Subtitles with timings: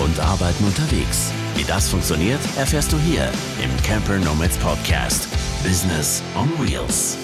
[0.00, 1.32] und Arbeiten unterwegs.
[1.54, 3.30] Wie das funktioniert, erfährst du hier
[3.62, 5.28] im Camper Nomads Podcast.
[5.62, 7.18] Business on Wheels.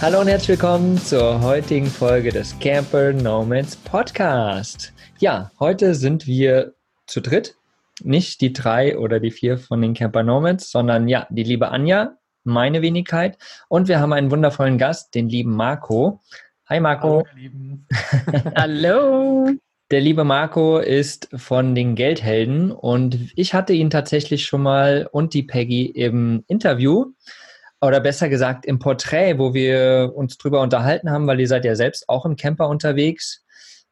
[0.00, 4.92] Hallo und herzlich willkommen zur heutigen Folge des Camper Nomads Podcast.
[5.18, 6.74] Ja, heute sind wir
[7.06, 7.56] zu dritt.
[8.02, 12.16] Nicht die drei oder die vier von den Camper Nomads, sondern ja, die liebe Anja,
[12.44, 13.38] meine Wenigkeit.
[13.68, 16.20] Und wir haben einen wundervollen Gast, den lieben Marco.
[16.68, 17.26] Hi Marco.
[17.26, 17.78] Hallo.
[18.56, 19.69] Hallo.
[19.90, 25.34] Der liebe Marco ist von den Geldhelden und ich hatte ihn tatsächlich schon mal und
[25.34, 27.06] die Peggy im Interview
[27.80, 31.74] oder besser gesagt im Porträt, wo wir uns drüber unterhalten haben, weil ihr seid ja
[31.74, 33.44] selbst auch im Camper unterwegs,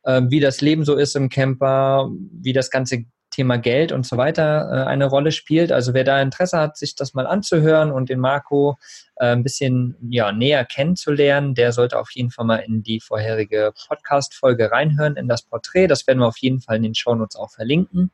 [0.04, 4.16] äh, wie das Leben so ist im Camper, wie das ganze Thema Geld und so
[4.16, 5.72] weiter äh, eine Rolle spielt.
[5.72, 8.78] Also wer da Interesse hat, sich das mal anzuhören und den Marco
[9.18, 14.70] ein bisschen ja, näher kennenzulernen, der sollte auf jeden Fall mal in die vorherige Podcast-Folge
[14.70, 15.88] reinhören, in das Porträt.
[15.88, 18.10] Das werden wir auf jeden Fall in den Shownotes auch verlinken.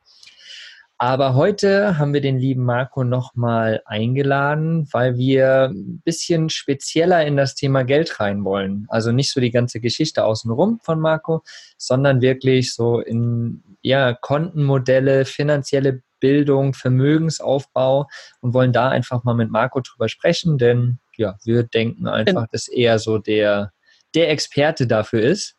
[0.97, 7.35] Aber heute haben wir den lieben Marco nochmal eingeladen, weil wir ein bisschen spezieller in
[7.35, 8.85] das Thema Geld rein wollen.
[8.87, 11.43] Also nicht so die ganze Geschichte außenrum von Marco,
[11.77, 18.07] sondern wirklich so in ja, Kontenmodelle, finanzielle Bildung, Vermögensaufbau
[18.41, 22.67] und wollen da einfach mal mit Marco drüber sprechen, denn ja, wir denken einfach, dass
[22.67, 23.71] er so der,
[24.13, 25.55] der Experte dafür ist.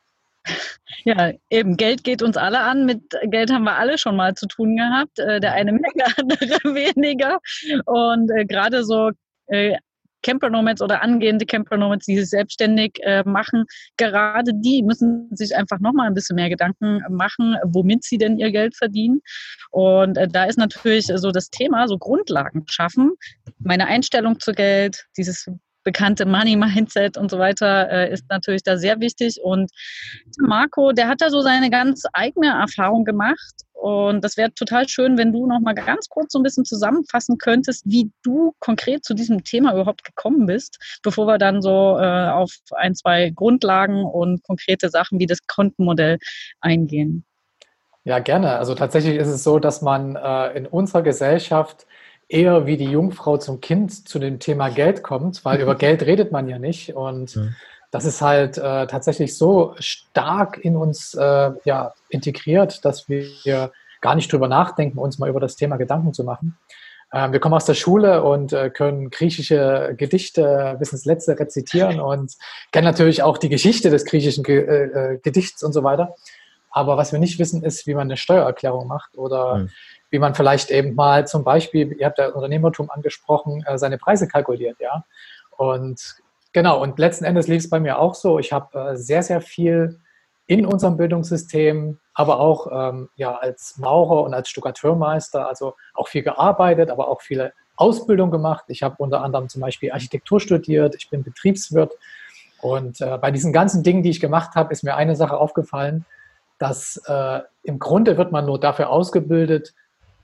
[1.04, 2.86] Ja, eben, Geld geht uns alle an.
[2.86, 5.18] Mit Geld haben wir alle schon mal zu tun gehabt.
[5.18, 7.38] Äh, der eine mehr, der andere weniger.
[7.84, 9.10] Und äh, gerade so
[9.48, 9.76] äh,
[10.27, 13.64] Camper Nomads oder angehende Camper Nomads, die sich selbstständig äh, machen,
[13.96, 18.50] gerade die müssen sich einfach nochmal ein bisschen mehr Gedanken machen, womit sie denn ihr
[18.50, 19.20] Geld verdienen.
[19.70, 23.12] Und äh, da ist natürlich so das Thema, so Grundlagen schaffen.
[23.60, 25.48] Meine Einstellung zu Geld, dieses
[25.86, 29.40] bekannte Money Mindset und so weiter äh, ist natürlich da sehr wichtig.
[29.42, 29.70] Und
[30.38, 33.54] Marco, der hat da so seine ganz eigene Erfahrung gemacht.
[33.72, 37.38] Und das wäre total schön, wenn du noch mal ganz kurz so ein bisschen zusammenfassen
[37.38, 42.28] könntest, wie du konkret zu diesem Thema überhaupt gekommen bist, bevor wir dann so äh,
[42.30, 46.19] auf ein, zwei Grundlagen und konkrete Sachen wie das Kontenmodell
[46.60, 47.25] eingehen.
[48.02, 48.56] Ja, gerne.
[48.58, 51.86] Also tatsächlich ist es so, dass man äh, in unserer Gesellschaft
[52.28, 56.32] eher wie die Jungfrau zum Kind zu dem Thema Geld kommt, weil über Geld redet
[56.32, 56.94] man ja nicht.
[56.94, 57.54] Und mhm.
[57.91, 63.70] das ist halt äh, tatsächlich so stark in uns äh, ja, integriert, dass wir
[64.00, 66.56] gar nicht drüber nachdenken, uns mal über das Thema Gedanken zu machen.
[67.12, 72.00] Ähm, wir kommen aus der Schule und äh, können griechische Gedichte bis ins Letzte rezitieren
[72.00, 72.34] und
[72.72, 76.14] kennen natürlich auch die Geschichte des griechischen Ge äh, äh, Gedichts und so weiter.
[76.70, 79.70] Aber was wir nicht wissen, ist, wie man eine Steuererklärung macht oder mhm
[80.16, 84.27] wie man vielleicht eben mal zum Beispiel, ihr habt ja Unternehmertum angesprochen, äh, seine Preise
[84.27, 85.04] kalkuliert, ja.
[85.59, 86.16] Und
[86.54, 88.38] genau, und letzten Endes lief es bei mir auch so.
[88.38, 90.00] Ich habe äh, sehr, sehr viel
[90.47, 96.22] in unserem Bildungssystem, aber auch ähm, ja, als Maurer und als Stuckateurmeister, also auch viel
[96.22, 98.65] gearbeitet, aber auch viele Ausbildung gemacht.
[98.69, 101.93] Ich habe unter anderem zum Beispiel Architektur studiert, ich bin Betriebswirt.
[102.62, 106.06] Und äh, bei diesen ganzen Dingen, die ich gemacht habe, ist mir eine Sache aufgefallen,
[106.59, 109.75] dass äh, im Grunde wird man nur dafür ausgebildet,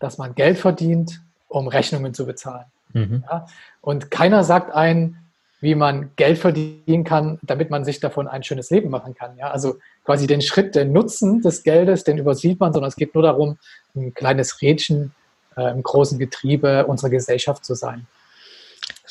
[0.03, 2.67] dass man Geld verdient, um Rechnungen zu bezahlen.
[2.93, 3.25] Mhm.
[3.31, 3.47] Ja?
[3.81, 5.19] Und keiner sagt ein,
[5.61, 9.37] wie man Geld verdienen kann, damit man sich davon ein schönes Leben machen kann.
[9.39, 9.51] Ja?
[9.51, 13.23] Also quasi den Schritt, den Nutzen des Geldes, den übersieht man, sondern es geht nur
[13.23, 13.59] darum,
[13.95, 15.15] ein kleines Rädchen
[15.57, 18.07] äh, im großen Getriebe unserer Gesellschaft zu sein.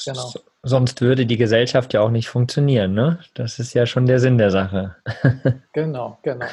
[0.05, 0.33] Genau.
[0.63, 2.93] Sonst würde die Gesellschaft ja auch nicht funktionieren.
[2.93, 3.19] Ne?
[3.33, 4.95] Das ist ja schon der Sinn der Sache.
[5.73, 6.45] genau, genau.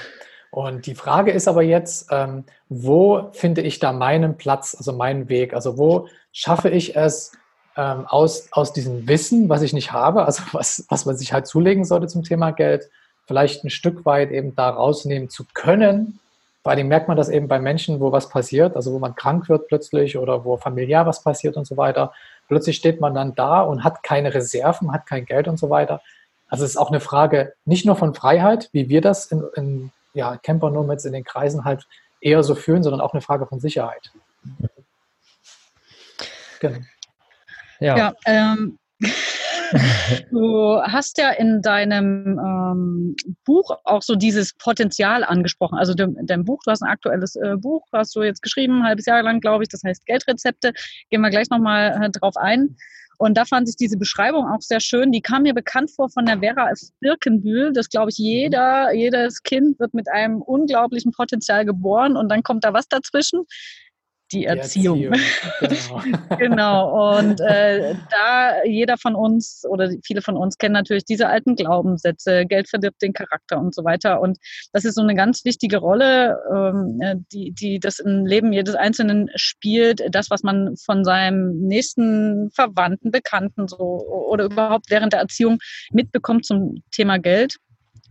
[0.51, 5.29] Und die Frage ist aber jetzt, ähm, wo finde ich da meinen Platz, also meinen
[5.29, 5.53] Weg?
[5.55, 7.33] Also wo schaffe ich es
[7.77, 11.47] ähm, aus, aus diesem Wissen, was ich nicht habe, also was, was man sich halt
[11.47, 12.89] zulegen sollte zum Thema Geld,
[13.27, 16.19] vielleicht ein Stück weit eben da rausnehmen zu können.
[16.63, 19.49] Vor allem merkt man das eben bei Menschen, wo was passiert, also wo man krank
[19.49, 22.13] wird plötzlich oder wo familiär was passiert und so weiter.
[22.49, 26.01] Plötzlich steht man dann da und hat keine Reserven, hat kein Geld und so weiter.
[26.49, 29.91] Also es ist auch eine Frage nicht nur von Freiheit, wie wir das in, in
[30.15, 31.87] ja, Camper Nomads in den Kreisen halt
[32.21, 34.13] eher so fühlen, sondern auch eine Frage von Sicherheit.
[36.61, 36.79] Genau.
[37.81, 38.79] Ja, ja ähm,
[40.31, 45.79] du hast ja in deinem ähm, Buch auch so dieses Potenzial angesprochen.
[45.79, 48.89] Also de, dein Buch, du hast ein aktuelles äh, Buch, hast du jetzt geschrieben, ein
[48.89, 50.73] halbes Jahr lang, glaube ich, das heißt Geldrezepte.
[51.11, 52.77] Gehen wir gleich nochmal äh, drauf ein.
[53.19, 55.11] Und da fand ich diese Beschreibung auch sehr schön.
[55.11, 57.73] Die kam mir bekannt vor von der Vera Birkenbühl.
[57.73, 62.65] Das glaube ich, jeder, jedes Kind wird mit einem unglaublichen Potenzial geboren und dann kommt
[62.65, 63.45] da was dazwischen.
[64.33, 64.99] Die Erziehung.
[64.99, 65.19] Die Erziehung.
[66.39, 66.39] Genau.
[66.39, 67.19] genau.
[67.19, 72.47] Und äh, da jeder von uns oder viele von uns kennen natürlich diese alten Glaubenssätze,
[72.47, 74.21] Geld verdirbt den Charakter und so weiter.
[74.21, 74.39] Und
[74.73, 78.75] das ist so eine ganz wichtige Rolle, ähm, äh, die, die das im Leben jedes
[78.75, 80.03] Einzelnen spielt.
[80.11, 85.59] Das, was man von seinem nächsten Verwandten, Bekannten so oder überhaupt während der Erziehung
[85.91, 87.57] mitbekommt zum Thema Geld.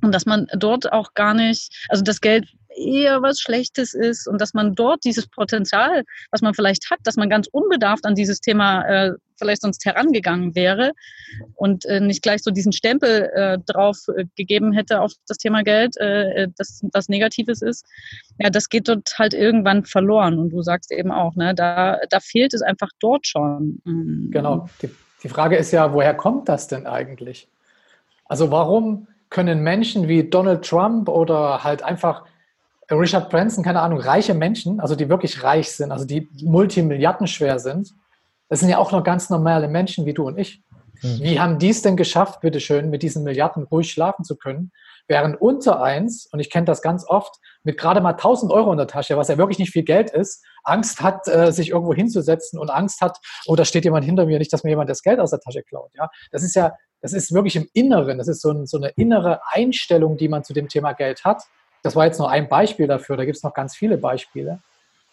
[0.02, 2.48] Und dass man dort auch gar nicht, also das Geld
[2.78, 7.16] eher was Schlechtes ist und dass man dort dieses Potenzial, was man vielleicht hat, dass
[7.16, 10.92] man ganz unbedarft an dieses Thema äh, vielleicht sonst herangegangen wäre
[11.56, 15.64] und äh, nicht gleich so diesen Stempel äh, drauf äh, gegeben hätte auf das Thema
[15.64, 17.86] Geld, äh, äh dass was Negatives ist,
[18.40, 20.40] ja, das geht dort halt irgendwann verloren.
[20.40, 23.80] Und du sagst eben auch, ne, da, da fehlt es einfach dort schon.
[23.84, 24.30] Mhm.
[24.32, 24.70] Genau.
[24.82, 24.90] Die,
[25.24, 27.48] die Frage ist ja, woher kommt das denn eigentlich?
[28.26, 32.26] Also warum können Menschen wie Donald Trump oder halt einfach
[32.92, 37.94] Richard Branson, keine Ahnung, reiche Menschen, also die wirklich reich sind, also die multimilliardenschwer sind,
[38.50, 40.62] das sind ja auch noch ganz normale Menschen wie du und ich.
[41.02, 41.20] Mhm.
[41.20, 44.72] Wie haben die es denn geschafft, bitteschön, mit diesen Milliarden ruhig schlafen zu können?
[45.08, 48.78] Während unter eins, und ich kenne das ganz oft, mit gerade mal 1000 Euro in
[48.78, 52.60] der Tasche, was ja wirklich nicht viel Geld ist, Angst hat, äh, sich irgendwo hinzusetzen
[52.60, 55.20] und Angst hat, oh, da steht jemand hinter mir, nicht, dass mir jemand das Geld
[55.20, 55.92] aus der Tasche klaut.
[55.94, 58.90] Ja, das ist ja, das ist wirklich im Inneren, das ist so, ein, so eine
[58.90, 61.44] innere Einstellung, die man zu dem Thema Geld hat.
[61.88, 64.60] Das war jetzt nur ein Beispiel dafür, da gibt es noch ganz viele Beispiele.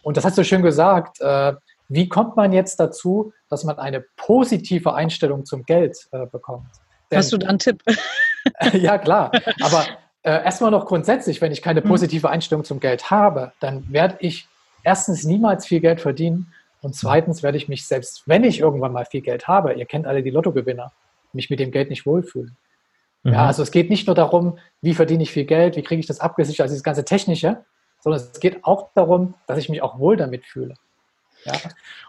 [0.02, 1.20] Und das hast du schön gesagt.
[1.20, 1.54] Äh,
[1.88, 6.66] wie kommt man jetzt dazu, dass man eine positive Einstellung zum Geld äh, bekommt?
[7.12, 7.80] Denn, hast du da einen Tipp?
[8.72, 9.30] ja, klar.
[9.62, 9.84] Aber
[10.22, 11.86] äh, erstmal noch grundsätzlich, wenn ich keine mhm.
[11.86, 14.48] positive Einstellung zum Geld habe, dann werde ich
[14.82, 19.06] erstens niemals viel Geld verdienen und zweitens werde ich mich, selbst wenn ich irgendwann mal
[19.06, 20.90] viel Geld habe, ihr kennt alle die Lottogewinner,
[21.32, 22.56] mich mit dem Geld nicht wohlfühlen.
[23.24, 23.32] Mhm.
[23.32, 26.06] Ja, also es geht nicht nur darum, wie verdiene ich viel Geld, wie kriege ich
[26.06, 27.64] das abgesichert, also das ganze Technische,
[28.00, 30.74] sondern es geht auch darum, dass ich mich auch wohl damit fühle.
[31.44, 31.54] Ja?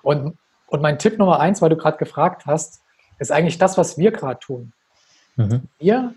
[0.03, 2.81] Und, und mein Tipp Nummer eins, weil du gerade gefragt hast,
[3.17, 4.73] ist eigentlich das, was wir gerade tun.
[5.37, 5.63] Mhm.
[5.79, 6.13] Wir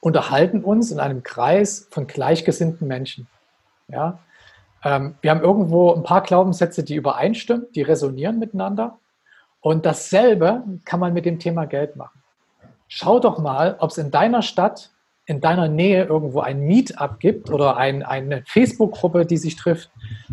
[0.00, 3.26] unterhalten uns in einem Kreis von gleichgesinnten Menschen.
[3.88, 4.20] Ja?
[4.84, 8.98] Ähm, wir haben irgendwo ein paar Glaubenssätze, die übereinstimmen, die resonieren miteinander.
[9.60, 12.23] Und dasselbe kann man mit dem Thema Geld machen
[12.88, 14.90] schau doch mal, ob es in deiner Stadt,
[15.26, 19.90] in deiner Nähe irgendwo ein Meetup gibt oder ein, eine Facebook-Gruppe, die sich trifft,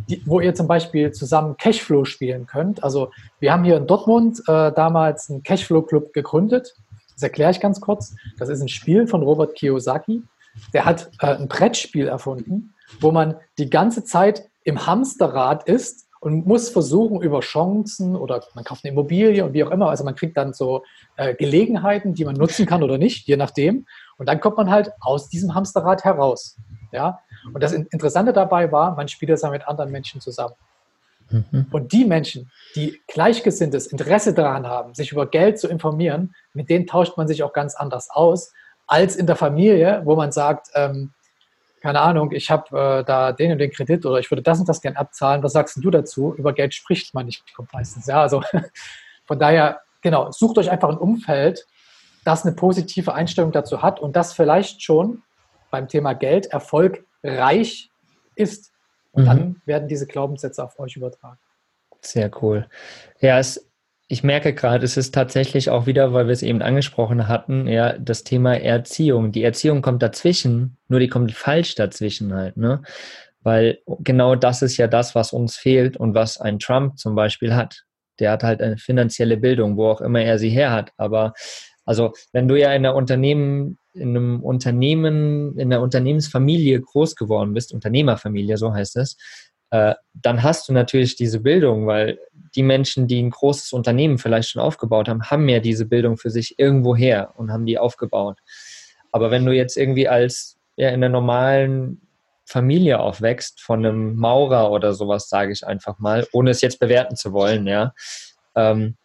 [0.10, 2.84] die, wo ihr zum Beispiel zusammen Cashflow spielen könnt.
[2.84, 6.76] Also wir haben hier in Dortmund äh, damals einen Cashflow-Club gegründet.
[7.14, 8.16] Das erkläre ich ganz kurz.
[8.38, 10.24] Das ist ein Spiel von Robert Kiyosaki.
[10.74, 16.46] Der hat äh, ein Brettspiel erfunden, wo man die ganze Zeit im Hamsterrad ist und
[16.46, 20.16] muss versuchen, über Chancen oder man kauft eine Immobilie und wie auch immer, also man
[20.16, 20.84] kriegt dann so
[21.18, 23.88] äh, Gelegenheiten, die man nutzen kann oder nicht, je nachdem.
[24.18, 26.58] Und dann kommt man halt aus diesem Hamsterrad heraus.
[26.92, 27.22] Ja?
[27.52, 30.54] Und das Interessante dabei war, man spielt das ja mit anderen Menschen zusammen.
[31.32, 31.66] Mhm.
[31.72, 36.86] Und die Menschen, die gleichgesinntes Interesse daran haben, sich über Geld zu informieren, mit denen
[36.86, 38.54] tauscht man sich auch ganz anders aus,
[38.86, 41.14] als in der Familie, wo man sagt, ähm,
[41.82, 44.70] keine Ahnung, ich habe äh, da den und den Kredit oder ich würde das und
[44.70, 45.42] das gern abzahlen.
[45.42, 46.34] Was sagst du dazu?
[46.36, 48.06] Über Geld spricht man nicht kommt meistens.
[48.06, 48.44] Ja, also
[49.26, 51.66] von daher, genau, sucht euch einfach ein Umfeld,
[52.24, 55.24] das eine positive Einstellung dazu hat und das vielleicht schon
[55.72, 57.90] beim Thema Geld erfolgreich
[58.36, 58.72] ist.
[59.12, 59.28] Und mhm.
[59.28, 61.40] dann werden diese Glaubenssätze auf euch übertragen.
[62.02, 62.68] Sehr cool.
[63.20, 63.71] Ja, es
[64.12, 67.98] ich merke gerade, es ist tatsächlich auch wieder, weil wir es eben angesprochen hatten, ja,
[67.98, 69.32] das Thema Erziehung.
[69.32, 72.82] Die Erziehung kommt dazwischen, nur die kommt falsch dazwischen halt, ne?
[73.42, 77.56] Weil genau das ist ja das, was uns fehlt und was ein Trump zum Beispiel
[77.56, 77.86] hat.
[78.20, 80.92] Der hat halt eine finanzielle Bildung, wo auch immer er sie her hat.
[80.98, 81.34] Aber
[81.86, 87.54] also, wenn du ja in einer Unternehmen, in einem Unternehmen, in einer Unternehmensfamilie groß geworden
[87.54, 89.16] bist, Unternehmerfamilie, so heißt es,
[89.72, 92.20] äh, dann hast du natürlich diese Bildung, weil
[92.56, 96.30] die Menschen, die ein großes Unternehmen vielleicht schon aufgebaut haben, haben ja diese Bildung für
[96.30, 98.40] sich irgendwo her und haben die aufgebaut.
[99.12, 102.02] Aber wenn du jetzt irgendwie als ja, in einer normalen
[102.46, 107.16] Familie aufwächst, von einem Maurer oder sowas, sage ich einfach mal, ohne es jetzt bewerten
[107.16, 107.94] zu wollen, ja,
[108.56, 108.98] ähm,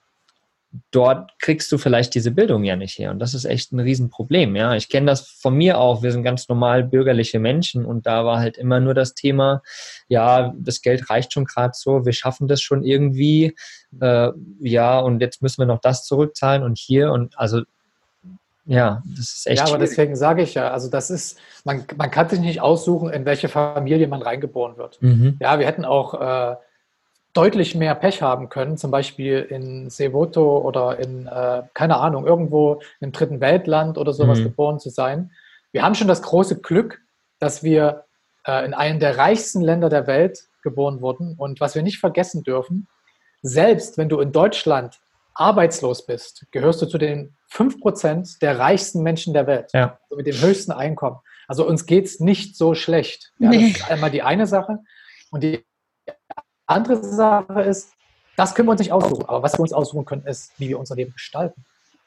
[0.90, 3.10] dort kriegst du vielleicht diese Bildung ja nicht her.
[3.10, 4.56] Und das ist echt ein Riesenproblem.
[4.56, 6.02] Ja, ich kenne das von mir auch.
[6.02, 9.62] Wir sind ganz normal bürgerliche Menschen und da war halt immer nur das Thema,
[10.08, 13.54] ja, das Geld reicht schon gerade so, wir schaffen das schon irgendwie.
[14.00, 14.30] Äh,
[14.60, 17.62] ja, und jetzt müssen wir noch das zurückzahlen und hier und also
[18.68, 19.58] ja, das ist echt.
[19.58, 19.90] Ja, aber schwierig.
[19.90, 23.48] deswegen sage ich ja, also das ist, man, man kann sich nicht aussuchen, in welche
[23.48, 25.00] Familie man reingeboren wird.
[25.00, 25.36] Mhm.
[25.40, 26.56] Ja, wir hätten auch äh,
[27.36, 32.80] deutlich mehr Pech haben können, zum Beispiel in Sevoto oder in, äh, keine Ahnung, irgendwo
[33.00, 34.44] im dritten Weltland oder sowas mhm.
[34.44, 35.30] geboren zu sein.
[35.72, 37.00] Wir haben schon das große Glück,
[37.38, 38.04] dass wir
[38.46, 41.34] äh, in einem der reichsten Länder der Welt geboren wurden.
[41.36, 42.88] Und was wir nicht vergessen dürfen,
[43.42, 44.98] selbst wenn du in Deutschland
[45.34, 49.98] arbeitslos bist, gehörst du zu den 5% der reichsten Menschen der Welt, ja.
[50.04, 51.18] also mit dem höchsten Einkommen.
[51.46, 53.32] Also uns geht es nicht so schlecht.
[53.38, 54.78] Ja, das ist einmal die eine Sache.
[55.30, 55.64] Und die
[56.66, 57.92] andere Sache ist,
[58.36, 59.24] das können wir uns nicht aussuchen.
[59.26, 61.64] Aber was wir uns aussuchen können, ist, wie wir unser Leben gestalten.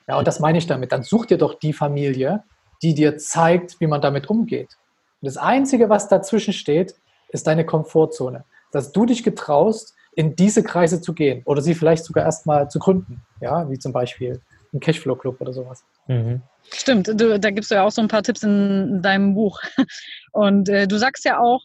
[0.07, 0.91] Ja, und das meine ich damit.
[0.91, 2.43] Dann such dir doch die Familie,
[2.81, 4.77] die dir zeigt, wie man damit umgeht.
[5.21, 6.95] Und das Einzige, was dazwischen steht,
[7.29, 8.45] ist deine Komfortzone.
[8.71, 12.79] Dass du dich getraust, in diese Kreise zu gehen oder sie vielleicht sogar erstmal zu
[12.79, 13.21] gründen.
[13.41, 14.41] Ja, wie zum Beispiel
[14.73, 15.83] ein Cashflow-Club oder sowas.
[16.07, 16.41] Mhm.
[16.71, 19.61] Stimmt, du, da gibst du ja auch so ein paar Tipps in deinem Buch.
[20.31, 21.63] Und äh, du sagst ja auch,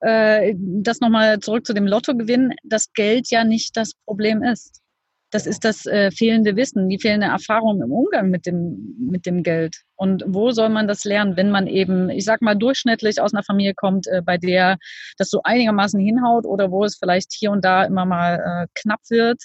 [0.00, 4.80] äh, das nochmal zurück zu dem Lottogewinn, dass Geld ja nicht das Problem ist.
[5.32, 9.44] Das ist das äh, fehlende Wissen, die fehlende Erfahrung im Umgang mit dem, mit dem
[9.44, 9.76] Geld.
[9.94, 13.44] Und wo soll man das lernen, wenn man eben, ich sag mal, durchschnittlich aus einer
[13.44, 14.76] Familie kommt, äh, bei der
[15.18, 19.00] das so einigermaßen hinhaut oder wo es vielleicht hier und da immer mal äh, knapp
[19.08, 19.40] wird?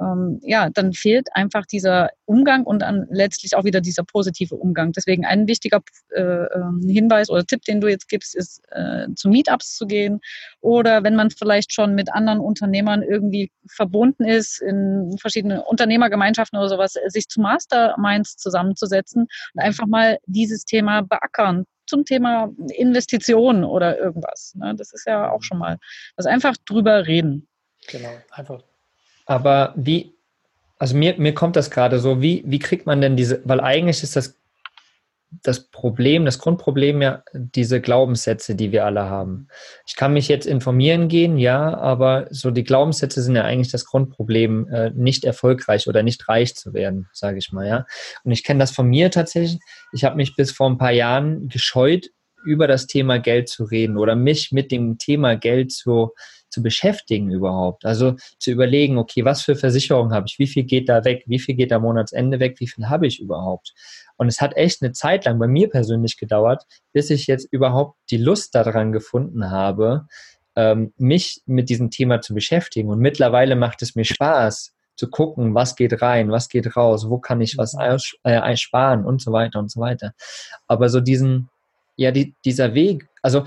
[0.00, 4.92] Ähm, ja, dann fehlt einfach dieser Umgang und dann letztlich auch wieder dieser positive Umgang.
[4.92, 9.28] Deswegen ein wichtiger äh, ähm, Hinweis oder Tipp, den du jetzt gibst, ist äh, zu
[9.28, 10.20] Meetups zu gehen
[10.60, 16.68] oder wenn man vielleicht schon mit anderen Unternehmern irgendwie verbunden ist, in verschiedene Unternehmergemeinschaften oder
[16.68, 23.98] sowas, sich zu Masterminds zusammenzusetzen und einfach mal dieses Thema beackern zum Thema Investitionen oder
[23.98, 24.54] irgendwas.
[24.56, 24.74] Ne?
[24.76, 25.78] Das ist ja auch schon mal,
[26.16, 27.48] also einfach drüber reden.
[27.86, 28.62] Genau, einfach
[29.26, 30.14] aber wie,
[30.78, 34.02] also mir, mir kommt das gerade so, wie, wie kriegt man denn diese, weil eigentlich
[34.02, 34.36] ist das
[35.42, 39.48] das Problem, das Grundproblem ja diese Glaubenssätze, die wir alle haben.
[39.86, 43.84] Ich kann mich jetzt informieren gehen, ja, aber so die Glaubenssätze sind ja eigentlich das
[43.84, 47.86] Grundproblem, äh, nicht erfolgreich oder nicht reich zu werden, sage ich mal, ja.
[48.24, 49.58] Und ich kenne das von mir tatsächlich.
[49.92, 52.06] Ich habe mich bis vor ein paar Jahren gescheut,
[52.44, 56.12] über das Thema Geld zu reden oder mich mit dem Thema Geld zu
[56.56, 57.84] zu beschäftigen überhaupt.
[57.84, 61.38] Also zu überlegen, okay, was für Versicherungen habe ich, wie viel geht da weg, wie
[61.38, 63.74] viel geht da Monatsende weg, wie viel habe ich überhaupt.
[64.16, 67.98] Und es hat echt eine Zeit lang bei mir persönlich gedauert, bis ich jetzt überhaupt
[68.10, 70.06] die Lust daran gefunden habe,
[70.56, 72.88] ähm, mich mit diesem Thema zu beschäftigen.
[72.88, 77.18] Und mittlerweile macht es mir Spaß, zu gucken, was geht rein, was geht raus, wo
[77.18, 77.98] kann ich was mhm.
[78.22, 80.14] äh, einsparen und so weiter und so weiter.
[80.68, 81.50] Aber so diesen,
[81.96, 83.44] ja, die, dieser Weg, also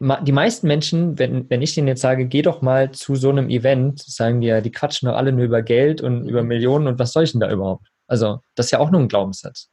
[0.00, 3.50] die meisten Menschen, wenn, wenn ich denen jetzt sage, geh doch mal zu so einem
[3.50, 6.98] Event, sagen die ja, die quatschen doch alle nur über Geld und über Millionen und
[6.98, 7.86] was soll ich denn da überhaupt?
[8.06, 9.68] Also, das ist ja auch nur ein Glaubenssatz.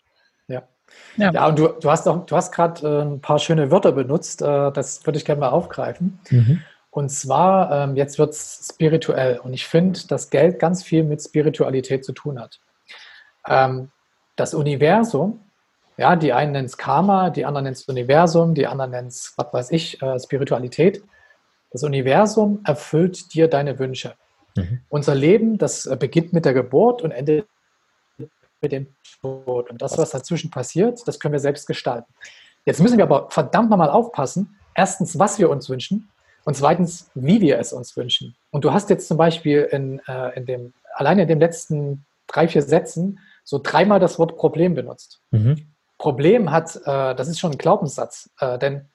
[0.48, 0.64] Ja.
[1.16, 3.94] Ja, ja und du, du hast auch, du hast gerade äh, ein paar schöne Wörter
[3.94, 6.20] benutzt, äh, das würde ich gerne mal aufgreifen.
[6.30, 6.62] Mhm.
[6.90, 9.40] Und zwar, ähm, jetzt wird es spirituell.
[9.40, 12.60] Und ich finde, dass Geld ganz viel mit Spiritualität zu tun hat.
[13.48, 13.92] Ähm,
[14.36, 15.40] das Universum
[15.98, 19.34] ja, die einen nennen es Karma, die anderen nennen es Universum, die anderen nennen es,
[19.36, 21.04] was weiß ich, äh, Spiritualität.
[21.72, 24.14] Das Universum erfüllt dir deine Wünsche.
[24.56, 24.82] Mhm.
[24.90, 27.48] Unser Leben, das äh, beginnt mit der Geburt und endet
[28.62, 28.88] mit dem
[29.22, 29.70] Tod.
[29.70, 32.12] Und das, was dazwischen passiert, das können wir selbst gestalten.
[32.66, 34.60] Jetzt müssen wir aber verdammt nochmal aufpassen.
[34.76, 36.10] Erstens, was wir uns wünschen
[36.44, 38.36] und zweitens, wie wir es uns wünschen.
[38.52, 42.48] Und du hast jetzt zum Beispiel in, äh, in dem, alleine in den letzten drei,
[42.48, 45.22] vier Sätzen so dreimal das Wort Problem benutzt.
[45.32, 45.74] Mhm.
[45.98, 48.90] Problem hat, äh, das ist schon ein Glaubenssatz, äh, denn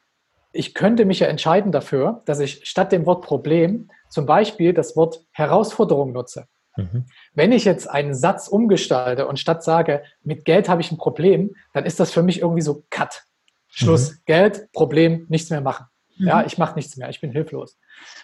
[0.53, 4.97] ich könnte mich ja entscheiden dafür, dass ich statt dem Wort Problem zum Beispiel das
[4.97, 6.47] Wort Herausforderung nutze.
[6.77, 7.07] Mhm.
[7.35, 11.55] Wenn ich jetzt einen Satz umgestalte und statt sage, mit Geld habe ich ein Problem,
[11.73, 13.25] dann ist das für mich irgendwie so Cut.
[13.69, 14.13] Schluss.
[14.13, 14.17] Mhm.
[14.27, 15.87] Geld, Problem, nichts mehr machen.
[16.19, 16.29] Mhm.
[16.29, 17.79] Ja, ich mache nichts mehr, ich bin hilflos.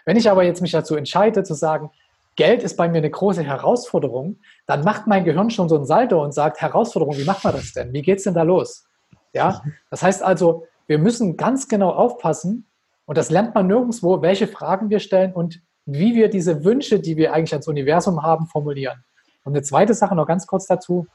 [0.05, 1.91] Wenn ich aber jetzt mich dazu entscheide zu sagen,
[2.38, 6.23] Geld ist bei mir eine große Herausforderung, dann macht mein Gehirn schon so ein Salto
[6.23, 7.92] und sagt, Herausforderung, wie macht man das denn?
[7.92, 8.87] Wie geht es denn da los?
[9.33, 12.68] Ja, das heißt also, wir müssen ganz genau aufpassen
[13.07, 17.16] und das lernt man nirgendwo, welche Fragen wir stellen und wie wir diese Wünsche, die
[17.16, 19.02] wir eigentlich ans Universum haben, formulieren.
[19.42, 21.09] Und eine zweite Sache noch ganz kurz dazu.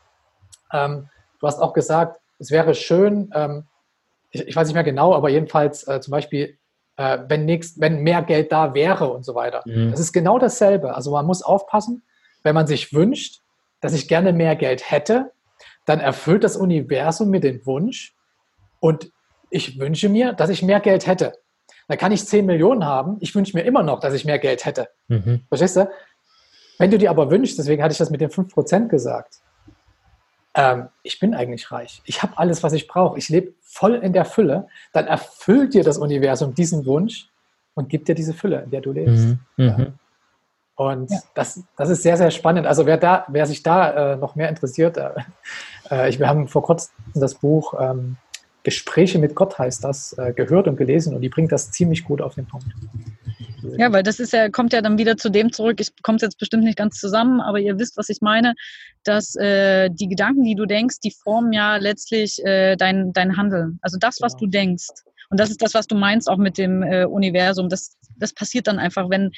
[0.74, 1.08] Ähm,
[1.40, 3.64] du hast auch gesagt, es wäre schön, ähm,
[4.30, 6.58] ich, ich, weiß nicht mehr genau, aber jedenfalls äh, zum Beispiel
[6.98, 9.62] äh, wenn, nächst, wenn mehr Geld da wäre und so weiter.
[9.66, 9.92] Mhm.
[9.92, 10.96] Das ist genau dasselbe.
[10.96, 12.04] Also man muss aufpassen,
[12.44, 13.42] wenn man sich wünscht,
[13.82, 15.32] dass ich gerne mehr Geld hätte,
[15.86, 18.16] dann erfüllt das Universum mir den Wunsch
[18.80, 19.12] und
[19.50, 21.34] ich wünsche mir, dass ich mehr Geld hätte.
[21.88, 24.66] Da kann ich 10 Millionen haben, ich wünsche mir immer noch, dass ich mehr Geld
[24.66, 24.88] hätte.
[25.08, 25.42] Mhm.
[25.50, 25.90] Verstehst du?
[26.80, 29.42] Wenn du dir aber wünschst, deswegen hatte ich das mit den 5% gesagt,
[30.56, 34.14] ähm, ich bin eigentlich reich, ich habe alles, was ich brauche, ich lebe voll in
[34.14, 37.28] der Fülle, dann erfüllt dir das Universum diesen Wunsch
[37.74, 39.26] und gibt dir diese Fülle, in der du lebst.
[39.26, 39.40] Mhm.
[39.58, 39.78] Ja.
[39.78, 39.94] Mhm.
[40.76, 41.20] Und ja.
[41.34, 42.68] das, das ist sehr, sehr spannend.
[42.68, 45.10] Also wer, da, wer sich da äh, noch mehr interessiert, äh,
[45.90, 48.18] äh, ich, wir haben vor kurzem das Buch ähm,
[48.64, 52.22] Gespräche mit Gott heißt das, äh, gehört und gelesen und die bringt das ziemlich gut
[52.22, 52.68] auf den Punkt.
[53.78, 56.22] Ja, weil das ist ja, kommt ja dann wieder zu dem zurück, ich bekomme es
[56.22, 58.54] jetzt bestimmt nicht ganz zusammen, aber ihr wisst, was ich meine,
[59.04, 63.80] dass äh, die Gedanken, die du denkst, die formen ja letztlich äh, dein, dein Handeln.
[63.82, 64.46] Also das, was genau.
[64.46, 64.88] du denkst.
[65.30, 67.70] Und das ist das, was du meinst auch mit dem äh, Universum.
[67.70, 69.32] Das, das passiert dann einfach, wenn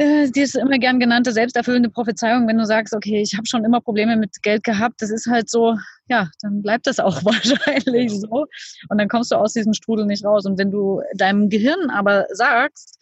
[0.00, 3.66] äh, die ist immer gern genannte selbsterfüllende Prophezeiung, wenn du sagst, okay, ich habe schon
[3.66, 5.76] immer Probleme mit Geld gehabt, das ist halt so,
[6.08, 8.46] ja, dann bleibt das auch wahrscheinlich so.
[8.88, 10.46] Und dann kommst du aus diesem Strudel nicht raus.
[10.46, 12.98] Und wenn du deinem Gehirn aber sagst,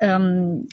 [0.00, 0.66] ähm,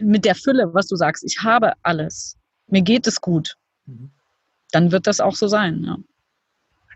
[0.00, 4.10] mit der Fülle, was du sagst, ich habe alles, mir geht es gut, mhm.
[4.72, 5.84] dann wird das auch so sein.
[5.84, 5.98] Ja.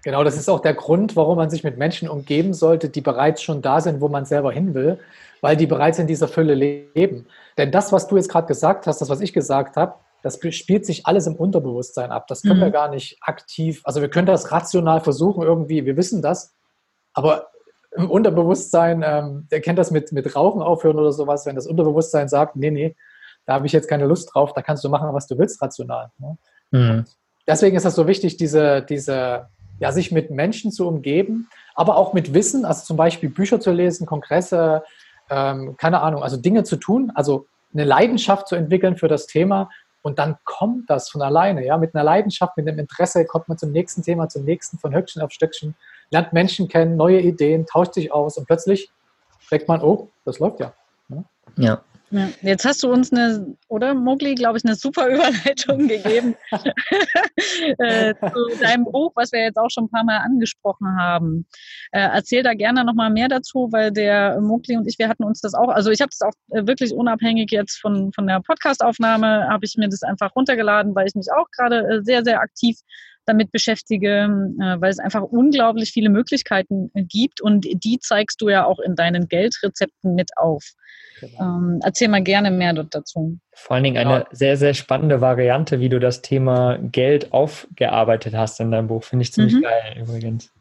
[0.05, 3.43] Genau, das ist auch der Grund, warum man sich mit Menschen umgeben sollte, die bereits
[3.43, 4.99] schon da sind, wo man selber hin will,
[5.41, 7.27] weil die bereits in dieser Fülle leben.
[7.57, 10.85] Denn das, was du jetzt gerade gesagt hast, das, was ich gesagt habe, das spielt
[10.85, 12.27] sich alles im Unterbewusstsein ab.
[12.27, 12.65] Das können mhm.
[12.65, 16.55] wir gar nicht aktiv, also wir können das rational versuchen irgendwie, wir wissen das,
[17.13, 17.49] aber
[17.93, 22.29] im Unterbewusstsein, ähm, der kennt das mit, mit Rauchen aufhören oder sowas, wenn das Unterbewusstsein
[22.29, 22.97] sagt, nee, nee,
[23.47, 26.11] da habe ich jetzt keine Lust drauf, da kannst du machen, was du willst, rational.
[26.19, 26.39] Ne?
[26.71, 27.05] Mhm.
[27.47, 32.13] Deswegen ist das so wichtig, diese, diese, ja, sich mit Menschen zu umgeben, aber auch
[32.13, 34.83] mit Wissen, also zum Beispiel Bücher zu lesen, Kongresse,
[35.31, 39.69] ähm, keine Ahnung, also Dinge zu tun, also eine Leidenschaft zu entwickeln für das Thema
[40.03, 43.59] und dann kommt das von alleine, ja, mit einer Leidenschaft, mit einem Interesse kommt man
[43.59, 45.75] zum nächsten Thema, zum nächsten, von Höckchen auf Stöckchen,
[46.11, 48.91] lernt Menschen kennen, neue Ideen, tauscht sich aus und plötzlich
[49.51, 50.73] denkt man, oh, das läuft ja.
[51.09, 51.25] Ne?
[51.57, 51.83] Ja.
[52.11, 56.37] Ja, jetzt hast du uns eine, oder Mogli, glaube ich, eine super Überleitung gegeben
[57.79, 61.47] äh, zu deinem Buch, was wir jetzt auch schon ein paar Mal angesprochen haben.
[61.93, 65.41] Äh, erzähl da gerne nochmal mehr dazu, weil der Mogli und ich, wir hatten uns
[65.41, 69.49] das auch, also ich habe das auch äh, wirklich unabhängig jetzt von, von der Podcastaufnahme,
[69.49, 72.79] habe ich mir das einfach runtergeladen, weil ich mich auch gerade äh, sehr, sehr aktiv
[73.29, 74.09] damit beschäftige,
[74.61, 78.79] äh, weil es einfach unglaublich viele Möglichkeiten äh, gibt und die zeigst du ja auch
[78.79, 80.65] in deinen Geldrezepten mit auf.
[81.21, 81.41] Genau.
[81.41, 83.39] Ähm, erzähl mal gerne mehr dazu.
[83.53, 84.27] Vor allen Dingen eine ja.
[84.31, 89.05] sehr, sehr spannende Variante, wie du das Thema Geld aufgearbeitet hast in deinem Buch.
[89.05, 89.63] Finde ich ziemlich mhm.
[89.63, 90.53] geil übrigens.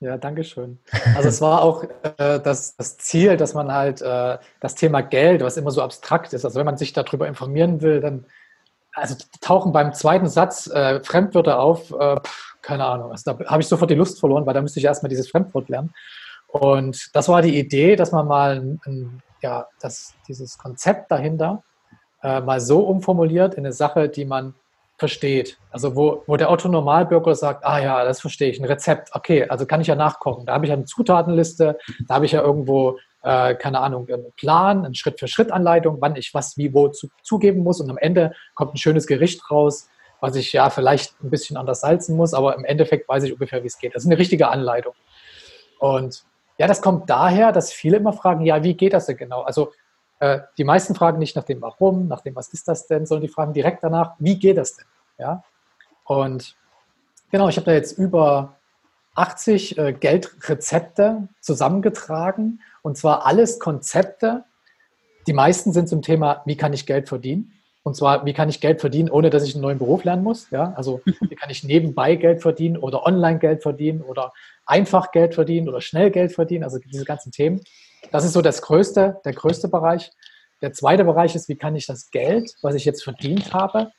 [0.00, 0.78] Ja, danke schön.
[1.14, 1.84] Also es war auch
[2.18, 6.32] äh, das, das, Ziel, dass man halt äh, das Thema Geld, was immer so abstrakt
[6.32, 8.26] ist, also wenn man sich darüber informieren will, dann
[8.94, 12.20] also tauchen beim zweiten Satz äh, Fremdwörter auf, äh,
[12.62, 13.10] keine Ahnung.
[13.10, 15.68] Also da habe ich sofort die Lust verloren, weil da müsste ich erstmal dieses Fremdwort
[15.68, 15.92] lernen.
[16.48, 21.62] Und das war die Idee, dass man mal ein, ja, das, dieses Konzept dahinter
[22.22, 24.54] äh, mal so umformuliert in eine Sache, die man
[24.96, 25.58] versteht.
[25.72, 29.66] Also wo, wo der Otto-Normalbürger sagt, ah ja, das verstehe ich, ein Rezept, okay, also
[29.66, 30.46] kann ich ja nachkochen.
[30.46, 31.76] Da habe ich ja eine Zutatenliste,
[32.06, 36.56] da habe ich ja irgendwo äh, keine Ahnung, einen Plan, eine Schritt-für-Schritt-Anleitung, wann ich was
[36.56, 39.88] wie wo zu, zugeben muss und am Ende kommt ein schönes Gericht raus,
[40.20, 43.62] was ich ja vielleicht ein bisschen anders salzen muss, aber im Endeffekt weiß ich ungefähr,
[43.62, 43.94] wie es geht.
[43.94, 44.94] Das ist eine richtige Anleitung.
[45.78, 46.24] Und
[46.58, 49.42] ja, das kommt daher, dass viele immer fragen, ja, wie geht das denn genau?
[49.42, 49.72] Also
[50.20, 53.26] äh, die meisten fragen nicht nach dem Warum, nach dem Was ist das denn, sondern
[53.26, 54.86] die fragen direkt danach, wie geht das denn?
[55.18, 55.42] Ja?
[56.04, 56.56] Und
[57.30, 58.56] genau, ich habe da jetzt über
[59.14, 64.44] 80 äh, Geldrezepte zusammengetragen und zwar alles Konzepte.
[65.26, 67.52] Die meisten sind zum Thema, wie kann ich Geld verdienen?
[67.82, 70.50] Und zwar, wie kann ich Geld verdienen, ohne dass ich einen neuen Beruf lernen muss?
[70.50, 74.34] Ja, also wie kann ich nebenbei Geld verdienen oder online Geld verdienen oder
[74.66, 76.62] einfach Geld verdienen oder schnell Geld verdienen?
[76.62, 77.62] Also diese ganzen Themen.
[78.12, 80.12] Das ist so das größte, der größte Bereich.
[80.60, 83.92] Der zweite Bereich ist, wie kann ich das Geld, was ich jetzt verdient habe,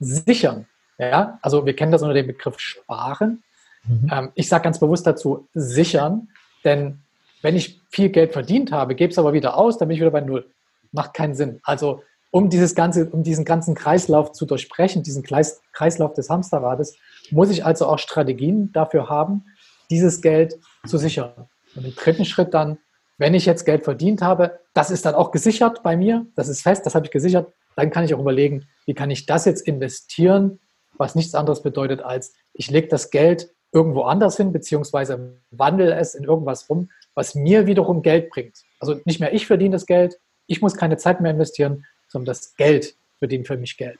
[0.00, 0.66] sichern?
[0.98, 3.44] Ja, also wir kennen das unter dem Begriff Sparen.
[3.84, 4.10] Mhm.
[4.12, 6.28] Ähm, ich sage ganz bewusst dazu sichern,
[6.64, 7.02] denn
[7.42, 10.10] wenn ich viel Geld verdient habe, gebe es aber wieder aus, dann bin ich wieder
[10.10, 10.46] bei Null.
[10.92, 11.60] Macht keinen Sinn.
[11.64, 16.96] Also um dieses ganze, um diesen ganzen Kreislauf zu durchbrechen, diesen Kreis, Kreislauf des Hamsterrades,
[17.30, 19.44] muss ich also auch Strategien dafür haben,
[19.90, 21.32] dieses Geld zu sichern.
[21.74, 22.78] Und im dritten Schritt dann,
[23.18, 26.62] wenn ich jetzt Geld verdient habe, das ist dann auch gesichert bei mir, das ist
[26.62, 29.66] fest, das habe ich gesichert, dann kann ich auch überlegen, wie kann ich das jetzt
[29.66, 30.58] investieren,
[30.96, 36.14] was nichts anderes bedeutet als, ich lege das Geld irgendwo anders hin, beziehungsweise wandle es
[36.14, 38.58] in irgendwas rum, was mir wiederum Geld bringt.
[38.80, 42.54] Also nicht mehr ich verdiene das Geld, ich muss keine Zeit mehr investieren, sondern das
[42.56, 43.98] Geld verdient für mich Geld.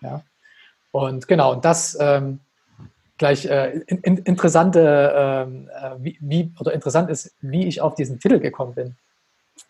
[0.00, 0.22] Ja?
[0.90, 2.40] Und genau, und das ähm,
[3.18, 7.94] gleich äh, in, in, interessante, ähm, äh, wie, wie, oder interessant ist, wie ich auf
[7.94, 8.96] diesen Titel gekommen bin.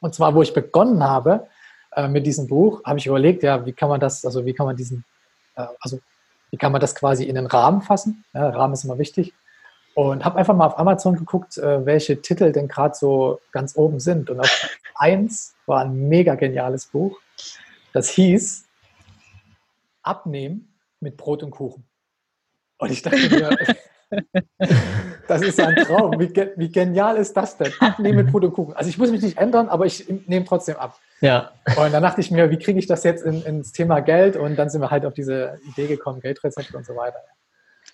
[0.00, 1.48] Und zwar, wo ich begonnen habe
[1.94, 4.66] äh, mit diesem Buch, habe ich überlegt, ja, wie kann man das, also wie kann
[4.66, 5.04] man diesen,
[5.56, 6.00] äh, also
[6.50, 8.24] wie kann man das quasi in den Rahmen fassen?
[8.34, 9.32] Ja, Rahmen ist immer wichtig.
[9.94, 14.00] Und habe einfach mal auf Amazon geguckt, äh, welche Titel denn gerade so ganz oben
[14.00, 14.30] sind.
[14.30, 17.20] Und auf eins war ein mega geniales Buch.
[17.92, 18.64] Das hieß
[20.02, 21.84] Abnehmen mit Brot und Kuchen.
[22.78, 23.56] Und ich dachte mir,
[25.26, 26.18] Das ist ein Traum.
[26.18, 27.72] Wie, wie genial ist das denn?
[27.80, 28.74] Abnehmen mit Brot Kuchen.
[28.74, 30.98] Also ich muss mich nicht ändern, aber ich nehme trotzdem ab.
[31.20, 31.52] Ja.
[31.76, 34.36] Und dann dachte ich mir, wie kriege ich das jetzt in, ins Thema Geld?
[34.36, 37.18] Und dann sind wir halt auf diese Idee gekommen, Geldrezepte und so weiter.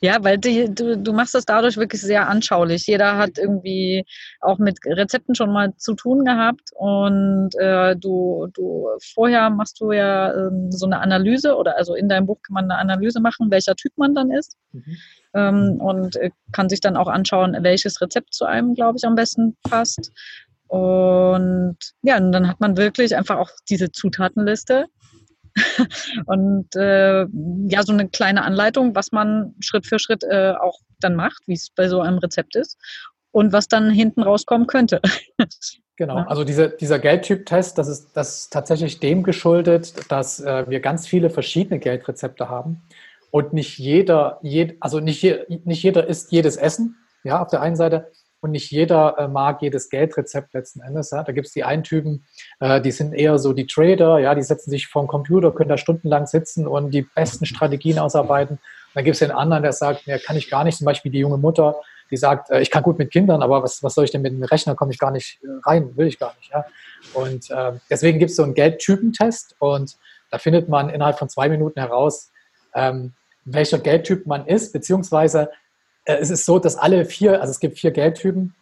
[0.01, 2.87] Ja, weil die, du, du machst das dadurch wirklich sehr anschaulich.
[2.87, 4.05] Jeder hat irgendwie
[4.41, 9.93] auch mit Rezepten schon mal zu tun gehabt und äh, du, du vorher machst du
[9.93, 13.51] ja ähm, so eine Analyse oder also in deinem Buch kann man eine Analyse machen,
[13.51, 14.97] welcher Typ man dann ist mhm.
[15.35, 19.17] ähm, und äh, kann sich dann auch anschauen, welches Rezept zu einem, glaube ich, am
[19.17, 20.13] besten passt.
[20.69, 24.85] Und ja, und dann hat man wirklich einfach auch diese Zutatenliste
[26.27, 27.27] und äh,
[27.69, 31.55] ja, so eine kleine Anleitung, was man Schritt für Schritt äh, auch dann macht, wie
[31.55, 32.79] es bei so einem Rezept ist
[33.31, 35.01] und was dann hinten rauskommen könnte.
[35.99, 40.79] Genau, also diese, dieser Geldtyp-Test, das ist, das ist tatsächlich dem geschuldet, dass äh, wir
[40.79, 42.83] ganz viele verschiedene Geldrezepte haben
[43.33, 46.95] und nicht jeder, jed, also nicht, je, nicht jeder isst jedes Essen,
[47.25, 51.11] ja, auf der einen Seite, und nicht jeder äh, mag jedes Geldrezept letzten Endes.
[51.11, 51.23] Ja.
[51.23, 52.25] Da gibt es die einen Typen,
[52.61, 55.71] äh, die sind eher so die Trader, ja, die setzen sich vor den Computer, können
[55.71, 58.59] da stundenlang sitzen und die besten Strategien ausarbeiten.
[58.95, 61.19] dann gibt es den anderen, der sagt, ja, kann ich gar nicht, zum Beispiel die
[61.19, 61.77] junge Mutter,
[62.11, 64.33] die sagt, äh, ich kann gut mit Kindern, aber was, was soll ich denn mit
[64.33, 66.51] dem Rechner, komme ich gar nicht äh, rein, will ich gar nicht.
[66.53, 66.65] Ja.
[67.15, 69.97] Und äh, deswegen gibt es so einen Geldtypentest und
[70.31, 72.31] da findet man innerhalb von zwei Minuten heraus,
[72.75, 75.51] ähm, welcher Geldtyp man ist, beziehungsweise
[76.17, 78.55] es ist so, dass alle vier, also es gibt vier Geldtypen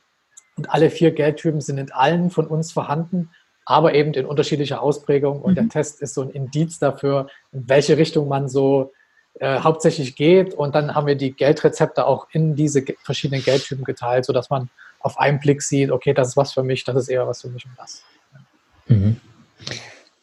[0.56, 3.30] und alle vier Geldtypen sind in allen von uns vorhanden,
[3.64, 5.40] aber eben in unterschiedlicher Ausprägung.
[5.40, 5.54] Und mhm.
[5.54, 8.92] der Test ist so ein Indiz dafür, in welche Richtung man so
[9.38, 10.54] äh, hauptsächlich geht.
[10.54, 15.18] Und dann haben wir die Geldrezepte auch in diese verschiedenen Geldtypen geteilt, sodass man auf
[15.18, 17.64] einen Blick sieht, okay, das ist was für mich, das ist eher was für mich
[17.64, 18.02] und das.
[18.88, 19.20] Mhm.